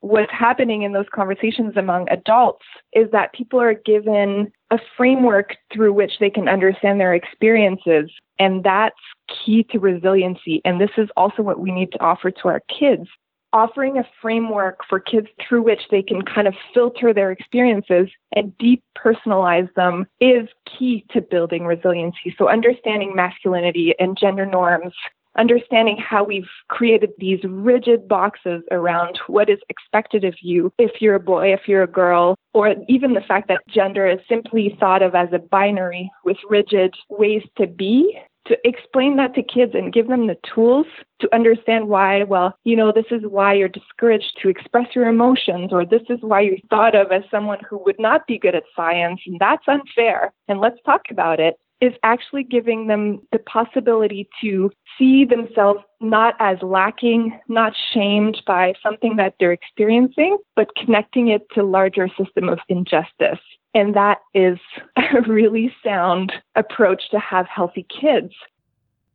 what's 0.00 0.32
happening 0.32 0.82
in 0.82 0.92
those 0.92 1.08
conversations 1.12 1.76
among 1.76 2.08
adults 2.08 2.64
is 2.92 3.10
that 3.10 3.32
people 3.32 3.60
are 3.60 3.74
given 3.74 4.52
a 4.70 4.78
framework 4.96 5.56
through 5.72 5.92
which 5.92 6.12
they 6.20 6.30
can 6.30 6.48
understand 6.48 7.00
their 7.00 7.14
experiences. 7.14 8.10
And 8.38 8.62
that's 8.62 8.96
key 9.44 9.64
to 9.70 9.78
resiliency. 9.78 10.60
And 10.64 10.80
this 10.80 10.90
is 10.96 11.08
also 11.16 11.42
what 11.42 11.60
we 11.60 11.72
need 11.72 11.92
to 11.92 12.00
offer 12.00 12.30
to 12.30 12.48
our 12.48 12.62
kids. 12.78 13.08
Offering 13.54 13.96
a 13.96 14.04
framework 14.20 14.80
for 14.86 15.00
kids 15.00 15.26
through 15.40 15.62
which 15.62 15.80
they 15.90 16.02
can 16.02 16.20
kind 16.20 16.46
of 16.46 16.54
filter 16.74 17.14
their 17.14 17.32
experiences 17.32 18.08
and 18.36 18.52
depersonalize 18.58 19.72
them 19.74 20.06
is 20.20 20.48
key 20.78 21.06
to 21.12 21.22
building 21.22 21.64
resiliency. 21.64 22.34
So, 22.36 22.50
understanding 22.50 23.16
masculinity 23.16 23.94
and 23.98 24.18
gender 24.20 24.44
norms 24.44 24.92
understanding 25.36 25.96
how 25.98 26.24
we've 26.24 26.48
created 26.68 27.10
these 27.18 27.40
rigid 27.44 28.08
boxes 28.08 28.62
around 28.70 29.18
what 29.26 29.48
is 29.50 29.58
expected 29.68 30.24
of 30.24 30.34
you 30.40 30.72
if 30.78 31.00
you're 31.00 31.14
a 31.14 31.20
boy, 31.20 31.52
if 31.52 31.62
you're 31.66 31.82
a 31.82 31.86
girl, 31.86 32.34
or 32.54 32.74
even 32.88 33.14
the 33.14 33.20
fact 33.20 33.48
that 33.48 33.60
gender 33.68 34.06
is 34.06 34.18
simply 34.28 34.76
thought 34.80 35.02
of 35.02 35.14
as 35.14 35.28
a 35.32 35.38
binary 35.38 36.10
with 36.24 36.36
rigid 36.48 36.94
ways 37.08 37.42
to 37.56 37.66
be. 37.66 38.18
To 38.46 38.56
explain 38.66 39.16
that 39.16 39.34
to 39.34 39.42
kids 39.42 39.72
and 39.74 39.92
give 39.92 40.08
them 40.08 40.26
the 40.26 40.38
tools 40.54 40.86
to 41.20 41.28
understand 41.34 41.88
why, 41.88 42.22
well, 42.22 42.54
you 42.64 42.76
know, 42.76 42.90
this 42.90 43.04
is 43.10 43.20
why 43.28 43.52
you're 43.52 43.68
discouraged 43.68 44.38
to 44.40 44.48
express 44.48 44.86
your 44.94 45.06
emotions, 45.06 45.70
or 45.70 45.84
this 45.84 46.00
is 46.08 46.18
why 46.22 46.40
you're 46.40 46.56
thought 46.70 46.94
of 46.94 47.12
as 47.12 47.24
someone 47.30 47.58
who 47.68 47.76
would 47.84 47.98
not 47.98 48.26
be 48.26 48.38
good 48.38 48.54
at 48.54 48.62
science, 48.74 49.20
and 49.26 49.38
that's 49.38 49.68
unfair. 49.68 50.32
And 50.48 50.60
let's 50.60 50.80
talk 50.86 51.02
about 51.10 51.40
it 51.40 51.56
is 51.80 51.92
actually 52.02 52.42
giving 52.42 52.86
them 52.88 53.20
the 53.32 53.38
possibility 53.38 54.28
to 54.40 54.70
see 54.98 55.24
themselves 55.24 55.80
not 56.00 56.34
as 56.40 56.58
lacking, 56.62 57.38
not 57.48 57.72
shamed 57.92 58.40
by 58.46 58.72
something 58.82 59.16
that 59.16 59.34
they're 59.38 59.52
experiencing, 59.52 60.38
but 60.56 60.74
connecting 60.76 61.28
it 61.28 61.46
to 61.54 61.62
larger 61.62 62.08
system 62.18 62.48
of 62.48 62.58
injustice. 62.68 63.38
And 63.74 63.94
that 63.94 64.18
is 64.34 64.58
a 64.96 65.22
really 65.26 65.72
sound 65.84 66.32
approach 66.56 67.10
to 67.10 67.18
have 67.18 67.46
healthy 67.46 67.86
kids. 67.88 68.32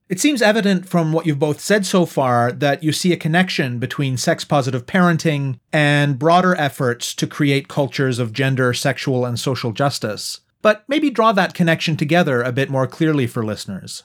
It 0.10 0.19
seems 0.19 0.41
evident 0.41 0.88
from 0.88 1.12
what 1.12 1.26
you've 1.26 1.39
both 1.39 1.60
said 1.60 1.86
so 1.86 2.06
far 2.06 2.52
that 2.52 2.84
you 2.84 2.91
see 2.91 3.13
a 3.13 3.17
connection 3.17 3.80
between 3.80 4.17
sex 4.17 4.43
positive 4.43 4.86
parenting 4.86 5.60
and 5.71 6.19
broader 6.19 6.56
efforts 6.56 7.15
to 7.15 7.26
create 7.26 7.67
cultures 7.67 8.19
of 8.19 8.34
gender, 8.34 8.73
sexual, 8.73 9.26
and 9.26 9.39
social 9.39 9.71
justice 9.71 10.41
but 10.63 10.84
maybe 10.88 11.12
draw 11.12 11.32
that 11.34 11.54
connection 11.54 11.95
together 11.95 12.41
a 12.41 12.52
bit 12.52 12.71
more 12.71 12.88
clearly 12.88 13.28
for 13.28 13.45
listeners. 13.45 14.04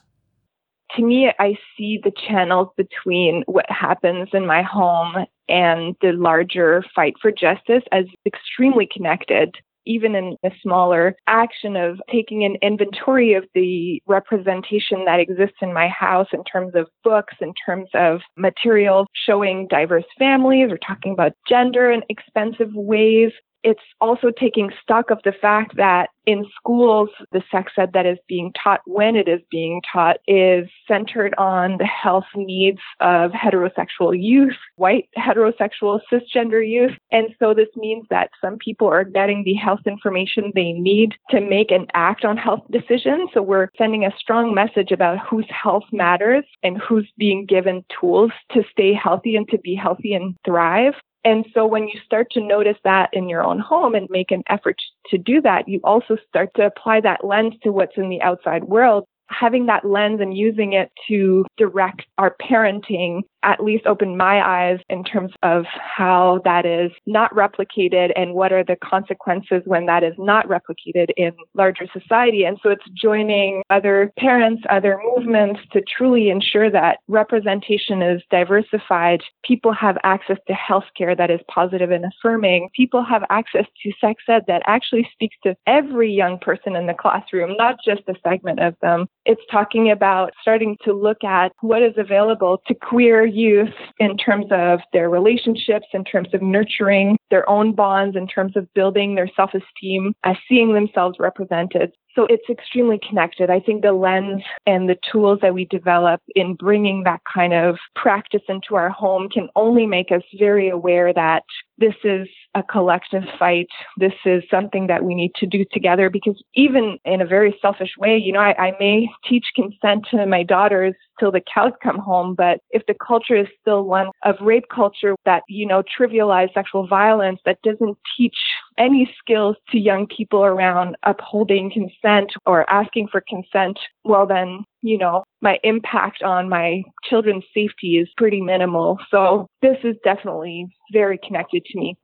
To 0.96 1.02
me, 1.02 1.30
I 1.38 1.56
see 1.76 2.00
the 2.02 2.12
channels 2.28 2.68
between 2.76 3.44
what 3.46 3.70
happens 3.70 4.28
in 4.32 4.46
my 4.46 4.62
home 4.62 5.24
and 5.48 5.94
the 6.02 6.12
larger 6.12 6.84
fight 6.94 7.14
for 7.22 7.30
justice 7.30 7.84
as 7.92 8.04
extremely 8.26 8.86
connected. 8.92 9.56
even 9.88 10.14
in 10.14 10.36
a 10.44 10.50
smaller 10.62 11.16
action 11.26 11.74
of 11.74 11.98
taking 12.12 12.44
an 12.44 12.56
inventory 12.62 13.32
of 13.32 13.44
the 13.54 14.00
representation 14.06 15.04
that 15.06 15.18
exists 15.18 15.56
in 15.62 15.72
my 15.72 15.88
house 15.88 16.28
in 16.32 16.44
terms 16.44 16.74
of 16.74 16.86
books, 17.02 17.34
in 17.40 17.52
terms 17.66 17.88
of 17.94 18.20
materials 18.36 19.06
showing 19.26 19.66
diverse 19.68 20.04
families, 20.18 20.70
or 20.70 20.78
talking 20.86 21.12
about 21.12 21.32
gender 21.48 21.90
in 21.90 22.02
expensive 22.10 22.72
ways, 22.74 23.32
it's 23.62 23.82
also 24.00 24.30
taking 24.30 24.70
stock 24.82 25.10
of 25.10 25.18
the 25.24 25.32
fact 25.32 25.76
that 25.76 26.10
in 26.26 26.44
schools, 26.54 27.08
the 27.32 27.42
sex 27.50 27.72
ed 27.78 27.92
that 27.94 28.04
is 28.04 28.18
being 28.28 28.52
taught 28.52 28.80
when 28.84 29.16
it 29.16 29.28
is 29.28 29.40
being 29.50 29.80
taught 29.90 30.18
is 30.28 30.68
centered 30.86 31.34
on 31.38 31.78
the 31.78 31.86
health 31.86 32.26
needs 32.36 32.80
of 33.00 33.30
heterosexual 33.30 34.14
youth, 34.14 34.56
white 34.76 35.08
heterosexual 35.16 36.00
cisgender 36.12 36.66
youth. 36.66 36.92
And 37.10 37.28
so 37.38 37.54
this 37.54 37.68
means 37.76 38.04
that 38.10 38.30
some 38.42 38.58
people 38.58 38.88
are 38.88 39.04
getting 39.04 39.42
the 39.42 39.54
health 39.54 39.80
information 39.86 40.52
they 40.54 40.72
need 40.72 41.14
to 41.30 41.40
make 41.40 41.70
and 41.70 41.90
act 41.94 42.26
on 42.26 42.36
health 42.36 42.64
decisions. 42.70 43.30
So 43.32 43.40
we're 43.40 43.68
sending 43.78 44.04
a 44.04 44.14
strong 44.18 44.54
message 44.54 44.92
about 44.92 45.26
whose 45.26 45.46
health 45.50 45.84
matters 45.92 46.44
and 46.62 46.76
who's 46.76 47.10
being 47.16 47.46
given 47.46 47.86
tools 47.98 48.32
to 48.52 48.62
stay 48.70 48.92
healthy 48.92 49.34
and 49.34 49.48
to 49.48 49.58
be 49.58 49.74
healthy 49.74 50.12
and 50.12 50.36
thrive. 50.44 50.92
And 51.24 51.44
so 51.52 51.66
when 51.66 51.88
you 51.88 52.00
start 52.04 52.30
to 52.32 52.40
notice 52.40 52.76
that 52.84 53.10
in 53.12 53.28
your 53.28 53.42
own 53.42 53.58
home 53.58 53.94
and 53.94 54.08
make 54.10 54.30
an 54.30 54.44
effort 54.48 54.76
to 55.08 55.18
do 55.18 55.40
that, 55.42 55.68
you 55.68 55.80
also 55.82 56.16
start 56.28 56.50
to 56.56 56.66
apply 56.66 57.00
that 57.00 57.24
lens 57.24 57.54
to 57.62 57.72
what's 57.72 57.96
in 57.96 58.08
the 58.08 58.22
outside 58.22 58.64
world 58.64 59.04
having 59.28 59.66
that 59.66 59.84
lens 59.84 60.20
and 60.20 60.36
using 60.36 60.72
it 60.72 60.90
to 61.08 61.44
direct 61.56 62.02
our 62.18 62.34
parenting 62.42 63.22
at 63.42 63.62
least 63.62 63.86
opened 63.86 64.18
my 64.18 64.40
eyes 64.44 64.78
in 64.88 65.04
terms 65.04 65.32
of 65.42 65.64
how 65.64 66.40
that 66.44 66.66
is 66.66 66.90
not 67.06 67.32
replicated 67.34 68.10
and 68.16 68.34
what 68.34 68.52
are 68.52 68.64
the 68.64 68.76
consequences 68.82 69.62
when 69.64 69.86
that 69.86 70.02
is 70.02 70.14
not 70.18 70.48
replicated 70.48 71.10
in 71.16 71.32
larger 71.54 71.86
society. 71.92 72.44
And 72.44 72.58
so 72.62 72.70
it's 72.70 72.84
joining 73.00 73.62
other 73.70 74.12
parents, 74.18 74.62
other 74.70 74.98
movements 75.14 75.60
to 75.72 75.82
truly 75.82 76.30
ensure 76.30 76.70
that 76.70 76.98
representation 77.06 78.02
is 78.02 78.22
diversified. 78.30 79.20
People 79.44 79.72
have 79.72 79.96
access 80.02 80.38
to 80.48 80.54
healthcare 80.54 81.16
that 81.16 81.30
is 81.30 81.40
positive 81.48 81.90
and 81.90 82.04
affirming. 82.04 82.68
People 82.74 83.04
have 83.04 83.22
access 83.30 83.66
to 83.82 83.92
sex 84.00 84.22
ed 84.28 84.42
that 84.48 84.62
actually 84.66 85.08
speaks 85.12 85.36
to 85.44 85.54
every 85.66 86.12
young 86.12 86.38
person 86.38 86.74
in 86.74 86.86
the 86.86 86.94
classroom, 86.94 87.56
not 87.56 87.76
just 87.84 88.02
a 88.08 88.14
segment 88.22 88.60
of 88.60 88.74
them. 88.82 89.06
It's 89.28 89.42
talking 89.52 89.90
about 89.90 90.32
starting 90.40 90.78
to 90.86 90.94
look 90.94 91.22
at 91.22 91.52
what 91.60 91.82
is 91.82 91.92
available 91.98 92.62
to 92.66 92.74
queer 92.74 93.26
youth 93.26 93.74
in 93.98 94.16
terms 94.16 94.46
of 94.50 94.80
their 94.94 95.10
relationships, 95.10 95.84
in 95.92 96.02
terms 96.02 96.28
of 96.32 96.40
nurturing 96.40 97.18
their 97.30 97.46
own 97.46 97.74
bonds, 97.74 98.16
in 98.16 98.26
terms 98.26 98.56
of 98.56 98.72
building 98.72 99.16
their 99.16 99.28
self 99.36 99.50
esteem, 99.52 100.14
as 100.24 100.36
seeing 100.48 100.72
themselves 100.72 101.18
represented. 101.20 101.92
So 102.14 102.26
it's 102.28 102.48
extremely 102.50 102.98
connected. 103.06 103.50
I 103.50 103.60
think 103.60 103.82
the 103.82 103.92
lens 103.92 104.42
and 104.66 104.88
the 104.88 104.96
tools 105.10 105.38
that 105.42 105.54
we 105.54 105.66
develop 105.66 106.20
in 106.34 106.54
bringing 106.54 107.04
that 107.04 107.20
kind 107.32 107.52
of 107.52 107.76
practice 107.94 108.42
into 108.48 108.74
our 108.74 108.90
home 108.90 109.28
can 109.28 109.48
only 109.54 109.86
make 109.86 110.10
us 110.10 110.22
very 110.38 110.68
aware 110.68 111.12
that 111.12 111.44
this 111.78 111.94
is 112.02 112.26
a 112.54 112.62
collective 112.62 113.22
fight. 113.38 113.68
This 113.98 114.14
is 114.24 114.42
something 114.50 114.88
that 114.88 115.04
we 115.04 115.14
need 115.14 115.32
to 115.36 115.46
do 115.46 115.64
together 115.72 116.10
because 116.10 116.42
even 116.54 116.98
in 117.04 117.20
a 117.20 117.26
very 117.26 117.56
selfish 117.62 117.92
way, 117.98 118.16
you 118.16 118.32
know, 118.32 118.40
I, 118.40 118.54
I 118.58 118.72
may 118.80 119.08
teach 119.28 119.44
consent 119.54 120.06
to 120.10 120.26
my 120.26 120.42
daughters 120.42 120.94
till 121.20 121.30
the 121.30 121.42
cows 121.52 121.72
come 121.82 121.98
home, 121.98 122.34
but 122.34 122.60
if 122.70 122.84
the 122.86 122.94
culture 122.94 123.36
is 123.36 123.46
still 123.60 123.84
one 123.84 124.08
of 124.24 124.34
rape 124.40 124.68
culture 124.74 125.14
that, 125.24 125.42
you 125.48 125.66
know, 125.66 125.82
trivialize 125.82 126.52
sexual 126.52 126.86
violence, 126.86 127.40
that 127.44 127.62
doesn't 127.62 127.96
teach 128.16 128.36
any 128.78 129.10
skills 129.18 129.56
to 129.70 129.78
young 129.78 130.06
people 130.06 130.44
around 130.44 130.96
upholding 131.02 131.70
consent 131.70 132.32
or 132.46 132.68
asking 132.70 133.08
for 133.10 133.22
consent, 133.28 133.78
well, 134.04 134.26
then, 134.26 134.64
you 134.82 134.96
know, 134.96 135.24
my 135.40 135.58
impact 135.62 136.22
on 136.22 136.48
my 136.48 136.82
children's 137.04 137.44
safety 137.52 137.98
is 137.98 138.08
pretty 138.16 138.40
minimal. 138.40 138.98
So 139.10 139.46
this 139.62 139.76
is 139.84 139.96
definitely 140.04 140.66
very 140.92 141.18
connected 141.18 141.64
to 141.64 141.78
me. 141.78 141.96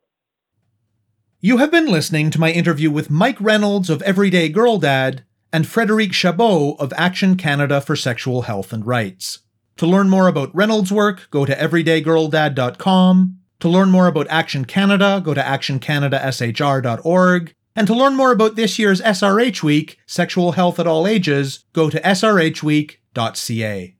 You 1.40 1.58
have 1.58 1.70
been 1.70 1.86
listening 1.86 2.30
to 2.30 2.40
my 2.40 2.50
interview 2.50 2.90
with 2.90 3.10
Mike 3.10 3.36
Reynolds 3.40 3.90
of 3.90 4.00
Everyday 4.02 4.48
Girl 4.48 4.78
Dad 4.78 5.24
and 5.52 5.66
Frédérique 5.66 6.14
Chabot 6.14 6.74
of 6.80 6.92
Action 6.96 7.36
Canada 7.36 7.80
for 7.80 7.94
Sexual 7.94 8.42
Health 8.42 8.72
and 8.72 8.86
Rights. 8.86 9.40
To 9.76 9.86
learn 9.86 10.08
more 10.08 10.26
about 10.26 10.54
Reynolds' 10.54 10.92
work, 10.92 11.28
go 11.30 11.44
to 11.44 11.54
everydaygirldad.com. 11.54 13.38
To 13.60 13.68
learn 13.68 13.90
more 13.90 14.06
about 14.06 14.26
Action 14.28 14.64
Canada, 14.64 15.20
go 15.24 15.34
to 15.34 15.40
actioncanadashr.org. 15.40 17.54
And 17.76 17.88
to 17.88 17.94
learn 17.94 18.14
more 18.14 18.30
about 18.30 18.54
this 18.54 18.78
year's 18.78 19.00
SRH 19.00 19.62
Week, 19.62 19.98
Sexual 20.06 20.52
Health 20.52 20.78
at 20.78 20.86
All 20.86 21.08
Ages, 21.08 21.64
go 21.72 21.90
to 21.90 22.00
srhweek.ca. 22.00 23.96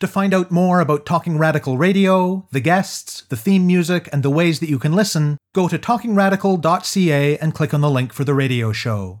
To 0.00 0.06
find 0.08 0.34
out 0.34 0.50
more 0.50 0.80
about 0.80 1.06
Talking 1.06 1.38
Radical 1.38 1.78
Radio, 1.78 2.48
the 2.50 2.60
guests, 2.60 3.22
the 3.28 3.36
theme 3.36 3.66
music, 3.66 4.08
and 4.12 4.22
the 4.22 4.30
ways 4.30 4.58
that 4.58 4.68
you 4.68 4.78
can 4.78 4.94
listen, 4.94 5.38
go 5.54 5.68
to 5.68 5.78
talkingradical.ca 5.78 7.38
and 7.38 7.54
click 7.54 7.72
on 7.72 7.82
the 7.82 7.90
link 7.90 8.12
for 8.12 8.24
the 8.24 8.34
radio 8.34 8.72
show. 8.72 9.20